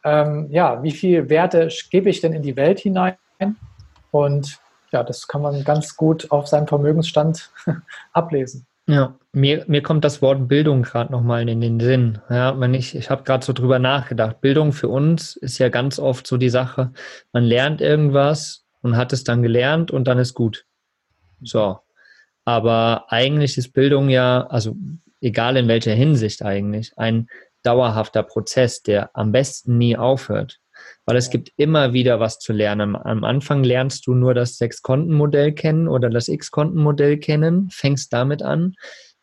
[0.05, 3.17] ähm, ja, wie viel Werte gebe ich denn in die Welt hinein?
[4.13, 4.61] Und
[4.97, 7.51] ja, das kann man ganz gut auf seinem Vermögensstand
[8.13, 8.67] ablesen.
[8.89, 12.19] Ja, mir, mir kommt das Wort Bildung gerade nochmal in den Sinn.
[12.31, 14.41] Ja, wenn ich, ich habe gerade so drüber nachgedacht.
[14.41, 16.93] Bildung für uns ist ja ganz oft so die Sache,
[17.33, 20.65] man lernt irgendwas und hat es dann gelernt und dann ist gut.
[21.43, 21.79] So.
[22.47, 24.77] Aber eigentlich ist Bildung ja, also
[25.21, 27.29] egal in welcher Hinsicht eigentlich, ein
[27.65, 30.61] dauerhafter Prozess, der am besten nie aufhört
[31.07, 32.97] weil es gibt immer wieder was zu lernen.
[32.97, 38.75] Am Anfang lernst du nur das Sechs-Konten-Modell kennen oder das X-Konten-Modell kennen, fängst damit an.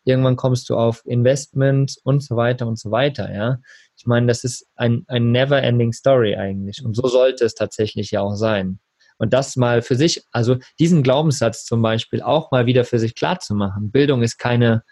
[0.06, 3.60] Irgendwann kommst du auf Investments und so weiter und so weiter, ja.
[3.98, 6.84] Ich meine, das ist ein, ein never-ending Story eigentlich.
[6.84, 8.80] Und so sollte es tatsächlich ja auch sein.
[9.18, 13.14] Und das mal für sich, also diesen Glaubenssatz zum Beispiel auch mal wieder für sich
[13.14, 13.92] klar zu machen.
[13.92, 14.84] Bildung ist keine,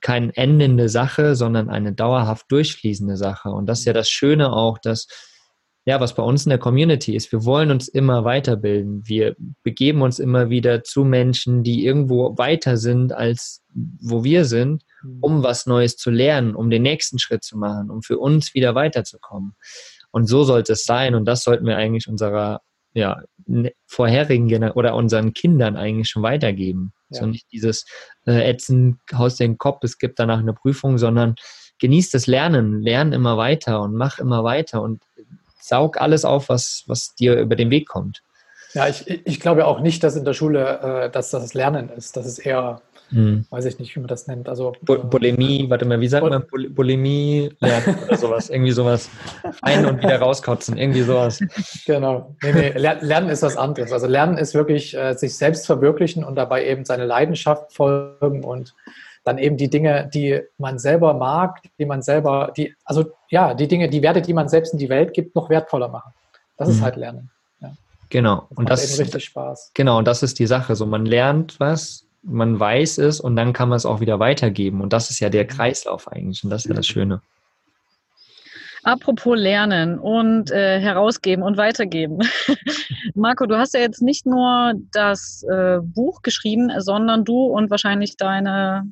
[0.00, 3.48] keine endende Sache, sondern eine dauerhaft durchfließende Sache.
[3.48, 5.08] Und das ist ja das Schöne auch, dass
[5.86, 7.30] ja, was bei uns in der Community ist.
[7.30, 9.02] Wir wollen uns immer weiterbilden.
[9.06, 13.62] Wir begeben uns immer wieder zu Menschen, die irgendwo weiter sind, als
[14.00, 15.18] wo wir sind, mhm.
[15.20, 18.74] um was Neues zu lernen, um den nächsten Schritt zu machen, um für uns wieder
[18.74, 19.56] weiterzukommen.
[20.10, 21.14] Und so sollte es sein.
[21.14, 22.62] Und das sollten wir eigentlich unserer
[22.94, 26.94] ja, ne, vorherigen Gener oder unseren Kindern eigentlich schon weitergeben.
[27.10, 27.20] Ja.
[27.20, 27.84] So nicht dieses
[28.26, 31.34] äh, Ätzen, haust den Kopf, es gibt danach eine Prüfung, sondern
[31.80, 35.02] genieß das Lernen, lern immer weiter und mach immer weiter und
[35.64, 38.22] saug alles auf, was, was dir über den Weg kommt.
[38.74, 42.16] Ja, ich, ich glaube auch nicht, dass in der Schule, äh, dass das Lernen ist.
[42.16, 43.46] Das ist eher, hm.
[43.48, 44.48] weiß ich nicht, wie man das nennt.
[44.48, 48.50] Also, Bo Bulimie, warte mal, wie sagt man Bulimie lernen oder sowas?
[48.50, 49.08] irgendwie sowas.
[49.62, 51.40] Ein- und wieder rauskotzen, irgendwie sowas.
[51.86, 52.34] Genau.
[52.42, 53.92] Nee, nee, Lernen ist was anderes.
[53.92, 58.74] Also Lernen ist wirklich äh, sich selbst verwirklichen und dabei eben seine Leidenschaft folgen und
[59.24, 63.66] dann eben die Dinge, die man selber mag, die man selber, die, also ja, die
[63.66, 66.12] Dinge, die Werte, die man selbst in die Welt gibt, noch wertvoller machen.
[66.56, 66.74] Das mhm.
[66.74, 67.30] ist halt Lernen.
[67.60, 67.72] Ja.
[68.10, 68.46] Genau.
[68.50, 69.72] Das und das ist richtig Spaß.
[69.74, 70.76] Genau, und das ist die Sache.
[70.76, 74.82] So, man lernt was, man weiß es und dann kann man es auch wieder weitergeben.
[74.82, 75.48] Und das ist ja der mhm.
[75.48, 76.44] Kreislauf eigentlich.
[76.44, 77.22] Und das ist ja das Schöne.
[78.82, 82.18] Apropos Lernen und äh, herausgeben und weitergeben.
[83.14, 88.18] Marco, du hast ja jetzt nicht nur das äh, Buch geschrieben, sondern du und wahrscheinlich
[88.18, 88.86] deine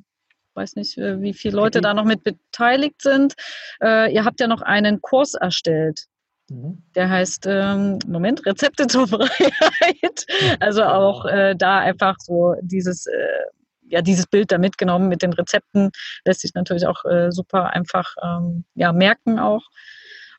[0.55, 3.35] weiß nicht, äh, wie viele Leute da noch mit beteiligt sind.
[3.83, 6.07] Äh, ihr habt ja noch einen Kurs erstellt.
[6.49, 6.83] Mhm.
[6.95, 10.27] Der heißt, ähm, Moment, Rezepte zur Freiheit.
[10.61, 13.29] Also auch äh, da einfach so dieses, äh,
[13.89, 15.91] ja, dieses Bild da mitgenommen mit den Rezepten.
[16.25, 19.63] Lässt sich natürlich auch äh, super einfach ähm, ja, merken auch.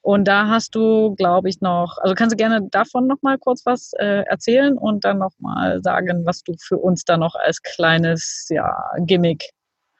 [0.01, 3.66] Und da hast du, glaube ich, noch, also kannst du gerne davon noch mal kurz
[3.66, 7.61] was äh, erzählen und dann noch mal sagen, was du für uns da noch als
[7.61, 8.70] kleines ja,
[9.05, 9.51] Gimmick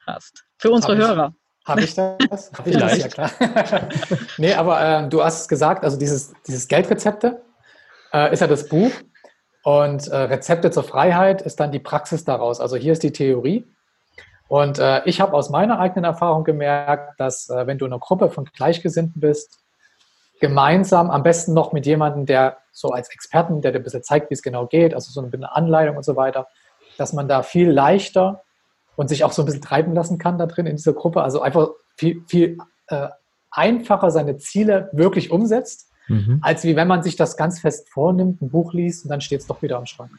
[0.06, 0.44] hast.
[0.58, 1.34] Für unsere hab Hörer.
[1.64, 2.52] Habe ich das?
[2.58, 2.98] Hab ich das?
[2.98, 3.30] Ja, klar.
[4.38, 7.42] nee, aber äh, du hast es gesagt, also dieses, dieses Geldrezepte
[8.12, 8.90] äh, ist ja das Buch
[9.62, 12.60] und äh, Rezepte zur Freiheit ist dann die Praxis daraus.
[12.60, 13.66] Also hier ist die Theorie.
[14.48, 18.00] Und äh, ich habe aus meiner eigenen Erfahrung gemerkt, dass äh, wenn du in einer
[18.00, 19.58] Gruppe von Gleichgesinnten bist,
[20.40, 24.28] gemeinsam, am besten noch mit jemandem, der so als Experten, der dir ein bisschen zeigt,
[24.28, 26.46] wie es genau geht, also so eine Anleitung und so weiter,
[26.98, 28.43] dass man da viel leichter
[28.96, 31.22] und sich auch so ein bisschen treiben lassen kann da drin in dieser Gruppe.
[31.22, 33.08] Also einfach viel, viel äh,
[33.50, 36.38] einfacher seine Ziele wirklich umsetzt, mhm.
[36.42, 39.40] als wie wenn man sich das ganz fest vornimmt, ein Buch liest und dann steht
[39.40, 40.10] es doch wieder am Schrank.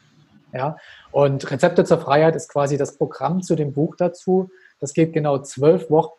[0.52, 0.76] Ja?
[1.10, 4.50] Und Rezepte zur Freiheit ist quasi das Programm zu dem Buch dazu.
[4.80, 6.12] Das geht genau zwölf Wochen.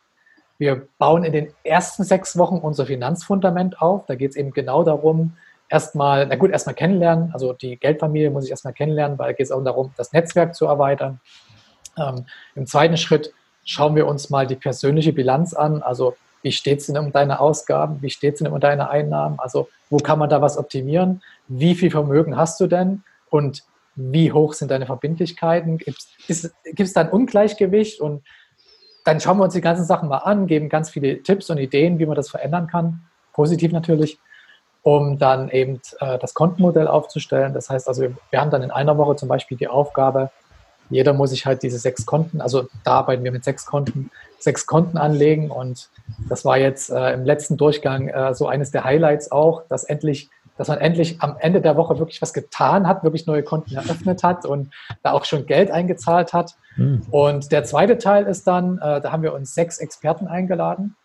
[0.59, 4.05] Wir bauen in den ersten sechs Wochen unser Finanzfundament auf.
[4.07, 5.33] Da geht es eben genau darum,
[5.69, 7.31] erstmal, na gut, erstmal kennenlernen.
[7.33, 10.55] Also die Geldfamilie muss ich erstmal kennenlernen, weil da geht es auch darum, das Netzwerk
[10.55, 11.19] zu erweitern.
[11.97, 12.25] Ähm,
[12.55, 13.33] Im zweiten Schritt
[13.65, 15.81] schauen wir uns mal die persönliche Bilanz an.
[15.81, 18.01] Also wie steht es denn um deine Ausgaben?
[18.01, 19.39] Wie steht es denn um deine Einnahmen?
[19.39, 21.21] Also wo kann man da was optimieren?
[21.47, 23.03] Wie viel Vermögen hast du denn?
[23.29, 23.63] Und
[23.95, 25.89] wie hoch sind deine Verbindlichkeiten, gibt
[26.27, 28.23] es da ein Ungleichgewicht und
[29.03, 31.97] dann schauen wir uns die ganzen Sachen mal an, geben ganz viele Tipps und Ideen,
[31.97, 33.01] wie man das verändern kann,
[33.33, 34.19] positiv natürlich,
[34.83, 37.53] um dann eben äh, das Kontenmodell aufzustellen.
[37.53, 40.29] Das heißt also, wir haben dann in einer Woche zum Beispiel die Aufgabe,
[40.89, 44.65] jeder muss sich halt diese sechs Konten, also da arbeiten wir mit sechs Konten, sechs
[44.65, 45.89] Konten anlegen und
[46.29, 50.29] das war jetzt äh, im letzten Durchgang äh, so eines der Highlights auch, dass endlich,
[50.57, 54.23] dass man endlich am Ende der Woche wirklich was getan hat, wirklich neue Konten eröffnet
[54.23, 54.73] hat und
[55.03, 56.55] da auch schon Geld eingezahlt hat.
[56.75, 57.01] Mhm.
[57.11, 60.95] Und der zweite Teil ist dann, äh, da haben wir uns sechs Experten eingeladen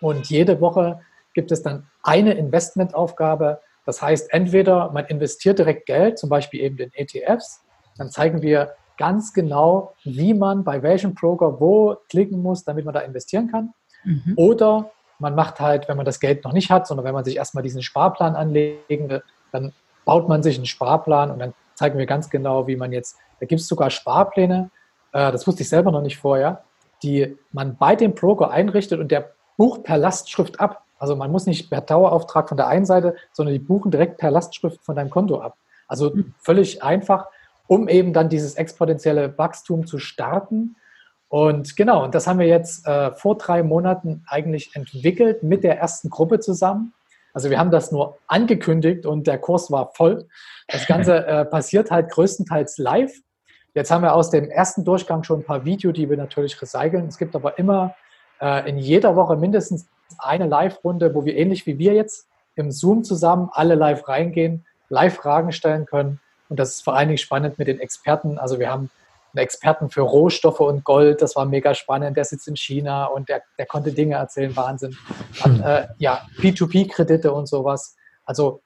[0.00, 1.00] und jede Woche
[1.34, 3.60] gibt es dann eine Investmentaufgabe.
[3.86, 7.60] Das heißt, entweder man investiert direkt Geld, zum Beispiel eben in ETFs,
[7.96, 12.92] dann zeigen wir ganz genau, wie man bei welchem Broker wo klicken muss, damit man
[12.92, 13.72] da investieren kann.
[14.04, 14.34] Mhm.
[14.36, 17.36] Oder man macht halt, wenn man das Geld noch nicht hat, sondern wenn man sich
[17.36, 19.22] erstmal diesen Sparplan anlegen will,
[19.52, 19.72] dann
[20.04, 23.46] baut man sich einen Sparplan und dann zeigen wir ganz genau, wie man jetzt, da
[23.46, 24.70] gibt es sogar Sparpläne,
[25.12, 26.62] äh, das wusste ich selber noch nicht vorher,
[27.02, 30.84] die man bei dem Broker einrichtet und der bucht per Lastschrift ab.
[30.98, 34.30] Also man muss nicht per Dauerauftrag von der einen Seite, sondern die buchen direkt per
[34.30, 35.56] Lastschrift von deinem Konto ab.
[35.88, 36.34] Also mhm.
[36.38, 37.28] völlig einfach
[37.70, 40.74] um eben dann dieses exponentielle Wachstum zu starten.
[41.28, 45.78] Und genau, und das haben wir jetzt äh, vor drei Monaten eigentlich entwickelt mit der
[45.78, 46.92] ersten Gruppe zusammen.
[47.32, 50.26] Also wir haben das nur angekündigt und der Kurs war voll.
[50.66, 53.12] Das Ganze äh, passiert halt größtenteils live.
[53.74, 57.06] Jetzt haben wir aus dem ersten Durchgang schon ein paar Videos, die wir natürlich recyceln.
[57.06, 57.94] Es gibt aber immer
[58.40, 59.86] äh, in jeder Woche mindestens
[60.18, 65.14] eine Live-Runde, wo wir ähnlich wie wir jetzt im Zoom zusammen alle live reingehen, live
[65.14, 66.18] Fragen stellen können
[66.50, 68.38] und das ist vor allen Dingen spannend mit den Experten.
[68.38, 68.90] Also wir haben
[69.32, 72.16] einen Experten für Rohstoffe und Gold, das war mega spannend.
[72.16, 74.96] Der sitzt in China und der, der konnte Dinge erzählen, Wahnsinn.
[75.42, 77.96] Dann, äh, ja, P2P-Kredite und sowas.
[78.24, 78.62] Also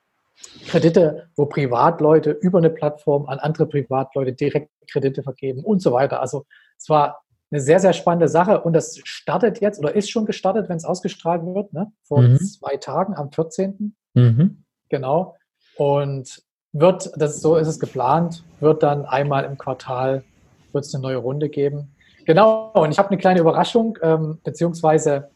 [0.67, 6.21] Kredite, wo Privatleute über eine Plattform an andere Privatleute direkt Kredite vergeben und so weiter.
[6.21, 6.47] Also
[6.79, 10.71] es war eine sehr, sehr spannende Sache und das startet jetzt oder ist schon gestartet,
[10.71, 11.93] wenn es ausgestrahlt wird, ne?
[12.03, 12.39] vor mhm.
[12.39, 13.95] zwei Tagen am 14.
[14.15, 14.65] Mhm.
[14.89, 15.37] Genau.
[15.77, 16.43] Und
[16.75, 20.25] wird, das so ist es geplant, wird dann einmal im Quartal
[20.73, 21.93] wird es eine neue Runde geben.
[22.27, 25.31] Genau, und ich habe eine kleine Überraschung, ähm, beziehungsweise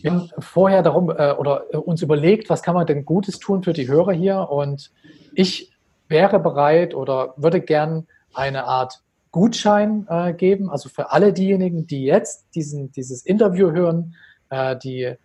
[0.00, 3.62] wir haben vorher darum äh, oder äh, uns überlegt, was kann man denn Gutes tun
[3.62, 4.90] für die Hörer hier und
[5.34, 5.72] ich
[6.08, 12.04] wäre bereit oder würde gern eine Art Gutschein äh, geben, also für alle diejenigen, die
[12.04, 14.14] jetzt diesen, dieses Interview hören,
[14.48, 15.16] äh, die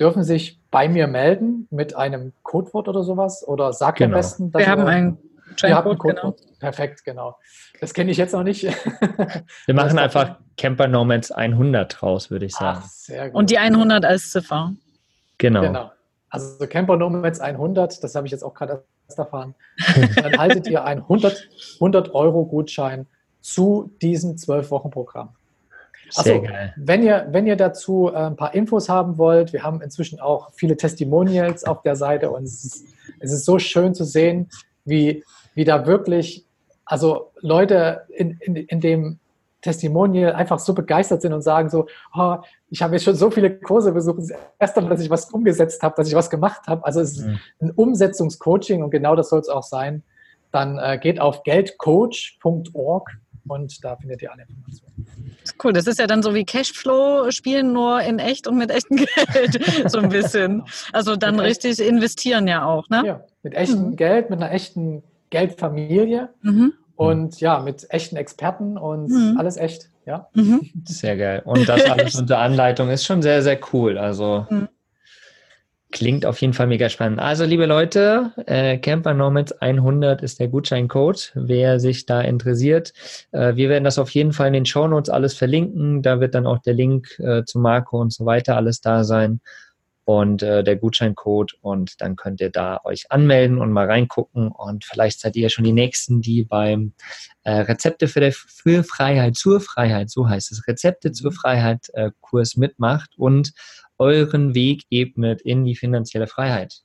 [0.00, 4.14] dürfen sich bei mir melden mit einem Codewort oder sowas oder sagt genau.
[4.14, 5.18] am besten, dass wir haben ein
[5.60, 6.00] Codewort.
[6.02, 6.36] Genau.
[6.58, 7.36] Perfekt, genau.
[7.80, 8.64] Das kenne ich jetzt noch nicht.
[9.66, 12.80] wir machen einfach Camper Nomads 100 draus, würde ich sagen.
[12.82, 13.38] Ach, sehr gut.
[13.38, 14.72] Und die 100 als Ziffer.
[15.38, 15.62] Genau.
[15.62, 15.92] genau.
[16.30, 19.54] Also Camper Nomads 100, das habe ich jetzt auch gerade erst erfahren.
[20.16, 23.06] Dann haltet ihr einen 100, 100 Euro Gutschein
[23.40, 25.35] zu diesem 12-Wochen-Programm.
[26.14, 26.44] Also,
[26.76, 30.50] wenn ihr, wenn ihr dazu äh, ein paar Infos haben wollt, wir haben inzwischen auch
[30.54, 32.84] viele Testimonials auf der Seite und es ist,
[33.20, 34.48] es ist so schön zu sehen,
[34.84, 36.44] wie, wie da wirklich,
[36.84, 39.18] also Leute in, in, in dem
[39.62, 42.36] Testimonial einfach so begeistert sind und sagen so, oh,
[42.70, 45.30] ich habe jetzt schon so viele Kurse besucht, es ist erst einmal, dass ich was
[45.30, 46.84] umgesetzt habe, dass ich was gemacht habe.
[46.84, 47.40] Also es ist mhm.
[47.60, 50.02] ein Umsetzungscoaching und genau das soll es auch sein.
[50.52, 53.10] Dann äh, geht auf geldcoach.org
[53.48, 55.06] und da findet ihr alle Informationen.
[55.62, 58.96] Cool, das ist ja dann so wie Cashflow spielen, nur in echt und mit echtem
[58.96, 60.64] Geld, so ein bisschen.
[60.92, 63.02] Also dann mit richtig echt, investieren ja auch, ne?
[63.04, 63.96] Ja, mit echtem mhm.
[63.96, 66.72] Geld, mit einer echten Geldfamilie mhm.
[66.96, 69.36] und ja, mit echten Experten und mhm.
[69.38, 70.28] alles echt, ja.
[70.34, 70.70] Mhm.
[70.84, 71.42] Sehr geil.
[71.44, 73.98] Und das alles unter Anleitung ist schon sehr, sehr cool.
[73.98, 74.68] Also mhm.
[75.92, 77.20] Klingt auf jeden Fall mega spannend.
[77.20, 82.92] Also, liebe Leute, äh, Camper Nomads 100 ist der Gutscheincode, wer sich da interessiert.
[83.30, 86.02] Äh, wir werden das auf jeden Fall in den Show Notes alles verlinken.
[86.02, 89.40] Da wird dann auch der Link äh, zu Marco und so weiter alles da sein
[90.06, 94.84] und äh, der Gutscheincode und dann könnt ihr da euch anmelden und mal reingucken und
[94.84, 96.92] vielleicht seid ihr ja schon die Nächsten, die beim
[97.42, 102.12] äh, Rezepte für, der, für Freiheit zur Freiheit, so heißt es, Rezepte zur Freiheit äh,
[102.20, 103.52] Kurs mitmacht und
[103.98, 106.82] euren Weg ebnet in die finanzielle Freiheit.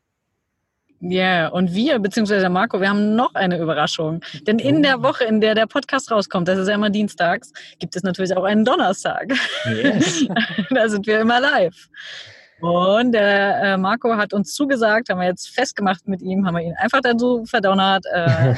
[0.99, 1.47] Ja, yeah.
[1.47, 4.21] und wir, beziehungsweise Marco, wir haben noch eine Überraschung.
[4.47, 5.03] Denn in der oh.
[5.03, 8.43] Woche, in der der Podcast rauskommt, das ist ja immer dienstags, gibt es natürlich auch
[8.43, 9.33] einen Donnerstag.
[9.65, 10.27] Yes.
[10.69, 11.89] da sind wir immer live.
[12.61, 16.63] Und der äh, Marco hat uns zugesagt, haben wir jetzt festgemacht mit ihm, haben wir
[16.63, 18.53] ihn einfach dazu verdonnert, äh,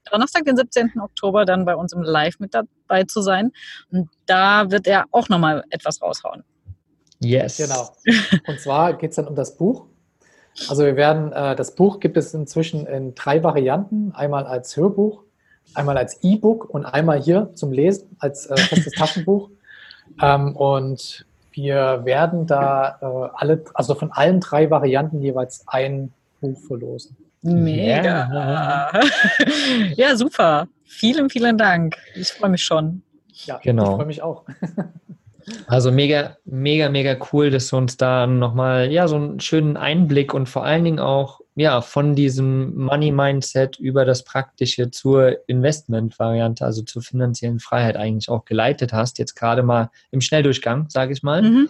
[0.10, 0.92] Donnerstag, den 17.
[1.00, 3.50] Oktober, dann bei uns im Live mit dabei zu sein.
[3.90, 6.44] Und da wird er auch nochmal etwas raushauen.
[7.18, 7.56] Yes.
[7.58, 7.90] Genau.
[8.46, 9.86] Und zwar geht es dann um das Buch.
[10.68, 14.12] Also wir werden, äh, das Buch gibt es inzwischen in drei Varianten.
[14.12, 15.24] Einmal als Hörbuch,
[15.74, 19.50] einmal als E-Book und einmal hier zum Lesen als äh, festes Taschenbuch.
[20.20, 26.58] Ähm, und wir werden da äh, alle, also von allen drei Varianten jeweils ein Buch
[26.66, 27.16] verlosen.
[27.42, 28.28] Mega.
[28.32, 29.00] Ja,
[29.94, 30.68] ja super.
[30.84, 31.96] Vielen, vielen Dank.
[32.14, 33.02] Ich freue mich schon.
[33.46, 33.90] Ja, genau.
[33.90, 34.44] ich freue mich auch.
[35.66, 40.32] Also mega, mega, mega cool, dass du uns da nochmal ja, so einen schönen Einblick
[40.32, 46.80] und vor allen Dingen auch ja, von diesem Money-Mindset über das Praktische zur Investment-Variante, also
[46.80, 49.18] zur finanziellen Freiheit eigentlich auch geleitet hast.
[49.18, 51.42] Jetzt gerade mal im Schnelldurchgang, sage ich mal.
[51.42, 51.68] Mhm.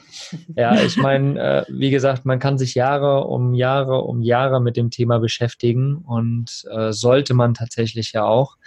[0.54, 4.76] Ja, ich meine, äh, wie gesagt, man kann sich Jahre um Jahre um Jahre mit
[4.76, 8.58] dem Thema beschäftigen und äh, sollte man tatsächlich ja auch.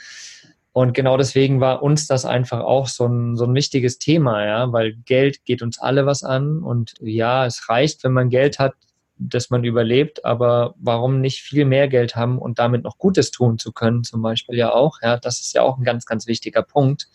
[0.73, 4.73] Und genau deswegen war uns das einfach auch so ein, so ein wichtiges Thema, ja,
[4.73, 8.73] weil Geld geht uns alle was an und ja, es reicht, wenn man Geld hat,
[9.17, 13.57] dass man überlebt, aber warum nicht viel mehr Geld haben und damit noch Gutes tun
[13.57, 16.63] zu können, zum Beispiel ja auch, ja, das ist ja auch ein ganz, ganz wichtiger
[16.63, 17.09] Punkt.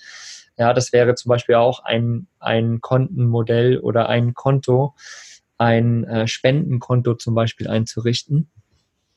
[0.56, 4.94] Ja, das wäre zum Beispiel auch ein, ein Kontenmodell oder ein Konto,
[5.56, 8.50] ein äh, Spendenkonto zum Beispiel einzurichten.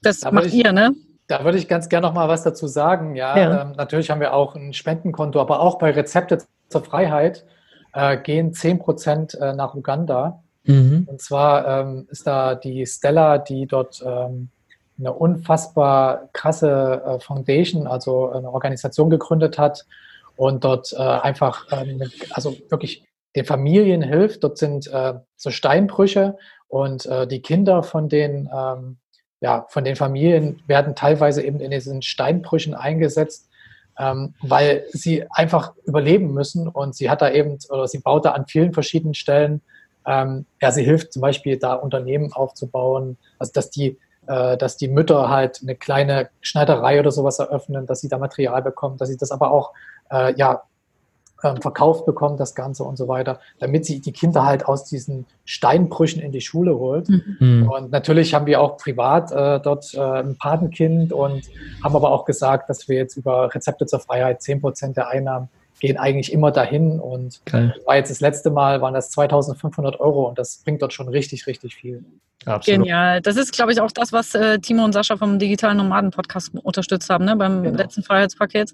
[0.02, 0.96] Das aber macht ich, ihr, ne?
[1.28, 3.16] Da würde ich ganz gerne noch mal was dazu sagen.
[3.16, 3.62] Ja, ja.
[3.62, 7.46] Ähm, natürlich haben wir auch ein Spendenkonto, aber auch bei Rezepte zur Freiheit
[7.94, 10.41] äh, gehen 10 Prozent äh, nach Uganda.
[10.64, 11.08] Mhm.
[11.10, 14.50] Und zwar ähm, ist da die Stella, die dort ähm,
[15.00, 19.86] eine unfassbar krasse äh, Foundation, also eine Organisation gegründet hat
[20.36, 23.04] und dort äh, einfach, ähm, also wirklich
[23.36, 24.44] den Familien hilft.
[24.44, 26.38] Dort sind äh, so Steinbrüche
[26.68, 28.98] und äh, die Kinder von den ähm,
[29.42, 33.50] ja, von den Familien werden teilweise eben in diesen Steinbrüchen eingesetzt,
[33.98, 38.32] ähm, weil sie einfach überleben müssen und sie hat da eben, oder sie baut da
[38.32, 39.62] an vielen verschiedenen Stellen,
[40.06, 43.98] ähm, ja, sie hilft zum Beispiel da Unternehmen aufzubauen, also dass die,
[44.28, 48.62] äh, dass die Mütter halt eine kleine Schneiderei oder sowas eröffnen, dass sie da Material
[48.62, 49.74] bekommen, dass sie das aber auch
[50.12, 50.64] äh, ja,
[51.44, 55.26] ähm, verkauft bekommen, das Ganze und so weiter, damit sie die Kinder halt aus diesen
[55.46, 57.10] Steinbrüchen in die Schule holt.
[57.10, 57.38] Mhm.
[57.40, 57.70] mhm.
[57.70, 61.44] Und natürlich haben wir auch privat äh, dort äh, ein Patenkind und
[61.84, 65.50] haben aber auch gesagt, dass wir jetzt über Rezepte zur Freiheit 10 Prozent der Einnahmen
[65.82, 67.76] gehen eigentlich immer dahin und Geil.
[67.86, 71.48] war jetzt das letzte Mal, waren das 2500 Euro und das bringt dort schon richtig,
[71.48, 72.06] richtig viel.
[72.46, 72.80] Absolut.
[72.80, 73.22] Genial.
[73.22, 77.10] Das ist, glaube ich, auch das, was äh, Timo und Sascha vom Digitalen Nomaden-Podcast unterstützt
[77.10, 77.36] haben, ne?
[77.36, 77.78] beim genau.
[77.78, 78.74] letzten Freiheitspaket.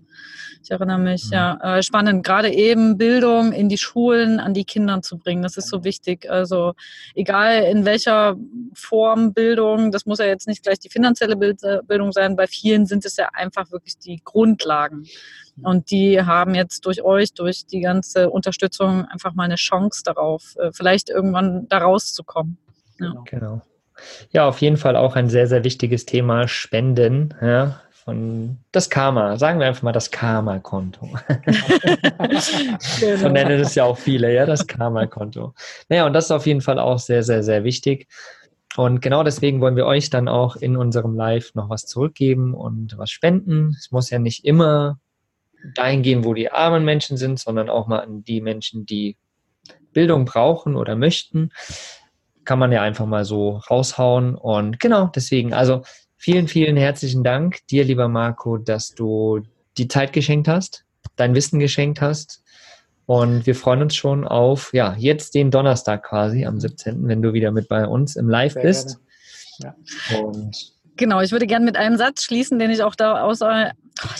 [0.63, 1.33] Ich erinnere mich, mhm.
[1.33, 1.77] ja.
[1.77, 2.25] Äh, spannend.
[2.25, 5.43] Gerade eben Bildung in die Schulen, an die Kinder zu bringen.
[5.43, 6.29] Das ist so wichtig.
[6.29, 6.73] Also,
[7.13, 8.37] egal in welcher
[8.73, 12.37] Form Bildung, das muss ja jetzt nicht gleich die finanzielle Bild äh, Bildung sein.
[12.37, 15.05] Bei vielen sind es ja einfach wirklich die Grundlagen.
[15.57, 15.65] Mhm.
[15.65, 20.55] Und die haben jetzt durch euch, durch die ganze Unterstützung einfach mal eine Chance darauf,
[20.57, 22.57] äh, vielleicht irgendwann da rauszukommen.
[22.99, 23.09] Ja.
[23.09, 23.23] Genau.
[23.25, 23.61] genau.
[24.31, 27.33] Ja, auf jeden Fall auch ein sehr, sehr wichtiges Thema Spenden.
[27.41, 31.09] Ja, von das Karma, sagen wir einfach mal das Karma-Konto.
[31.43, 32.39] genau.
[33.17, 35.53] So nennen es ja auch viele, ja, das Karma-Konto.
[35.89, 38.07] Naja, und das ist auf jeden Fall auch sehr, sehr, sehr wichtig.
[38.77, 42.97] Und genau deswegen wollen wir euch dann auch in unserem Live noch was zurückgeben und
[42.97, 43.75] was spenden.
[43.77, 44.99] Es muss ja nicht immer
[45.75, 49.17] dahin gehen, wo die armen Menschen sind, sondern auch mal an die Menschen, die
[49.93, 51.51] Bildung brauchen oder möchten
[52.47, 54.33] kann man ja einfach mal so raushauen.
[54.33, 55.83] Und genau, deswegen, also
[56.15, 59.41] vielen, vielen herzlichen Dank dir, lieber Marco, dass du
[59.77, 60.85] die Zeit geschenkt hast,
[61.17, 62.41] dein Wissen geschenkt hast.
[63.05, 67.33] Und wir freuen uns schon auf, ja, jetzt den Donnerstag quasi, am 17., wenn du
[67.33, 68.99] wieder mit bei uns im Live Sehr bist.
[69.59, 69.75] Ja.
[70.19, 73.41] Und Genau, ich würde gerne mit einem Satz schließen, den ich auch da aus,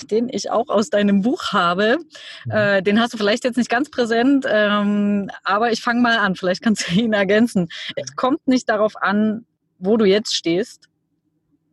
[0.10, 1.98] den ich auch aus deinem Buch habe.
[2.46, 2.52] Mhm.
[2.52, 6.36] Äh, den hast du vielleicht jetzt nicht ganz präsent, ähm, aber ich fange mal an.
[6.36, 7.70] Vielleicht kannst du ihn ergänzen.
[7.96, 9.46] Es kommt nicht darauf an,
[9.80, 10.88] wo du jetzt stehst.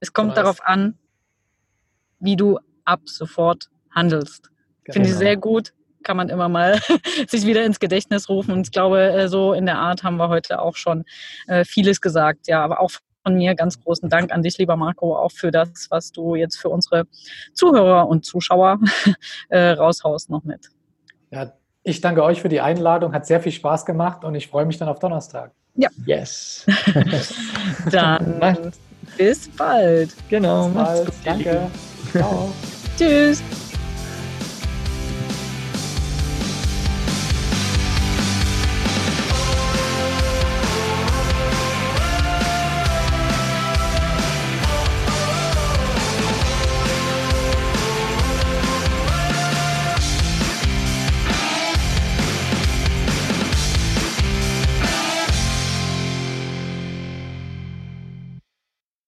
[0.01, 0.37] Es kommt Was?
[0.37, 0.99] darauf an,
[2.21, 4.51] wie du ab sofort handelst.
[4.85, 4.93] Genau.
[4.95, 5.73] Finde ich sehr gut.
[6.03, 6.81] Kann man immer mal
[7.29, 8.53] sich wieder ins Gedächtnis rufen.
[8.53, 11.05] Und ich glaube, äh, so in der Art haben wir heute auch schon
[11.47, 12.47] äh, vieles gesagt.
[12.47, 12.91] Ja, aber auch
[13.25, 16.57] von mir ganz großen Dank an dich, lieber Marco, auch für das, was du jetzt
[16.57, 17.07] für unsere
[17.55, 18.79] Zuhörer und Zuschauer
[19.49, 20.69] äh, raushaust noch mit.
[21.31, 21.53] Ja,
[21.83, 24.79] ich danke euch für die Einladung, hat sehr viel Spaß gemacht und ich freue mich
[24.79, 25.53] dann auf Donnerstag.
[25.75, 25.89] Ja.
[26.07, 26.67] Yes.
[27.91, 28.73] dann
[29.17, 30.15] bis bald.
[30.29, 30.69] Genau.
[30.69, 31.13] Bis bald.
[31.25, 31.71] Danke.
[32.13, 32.53] Ciao.
[32.97, 33.43] Tschüss.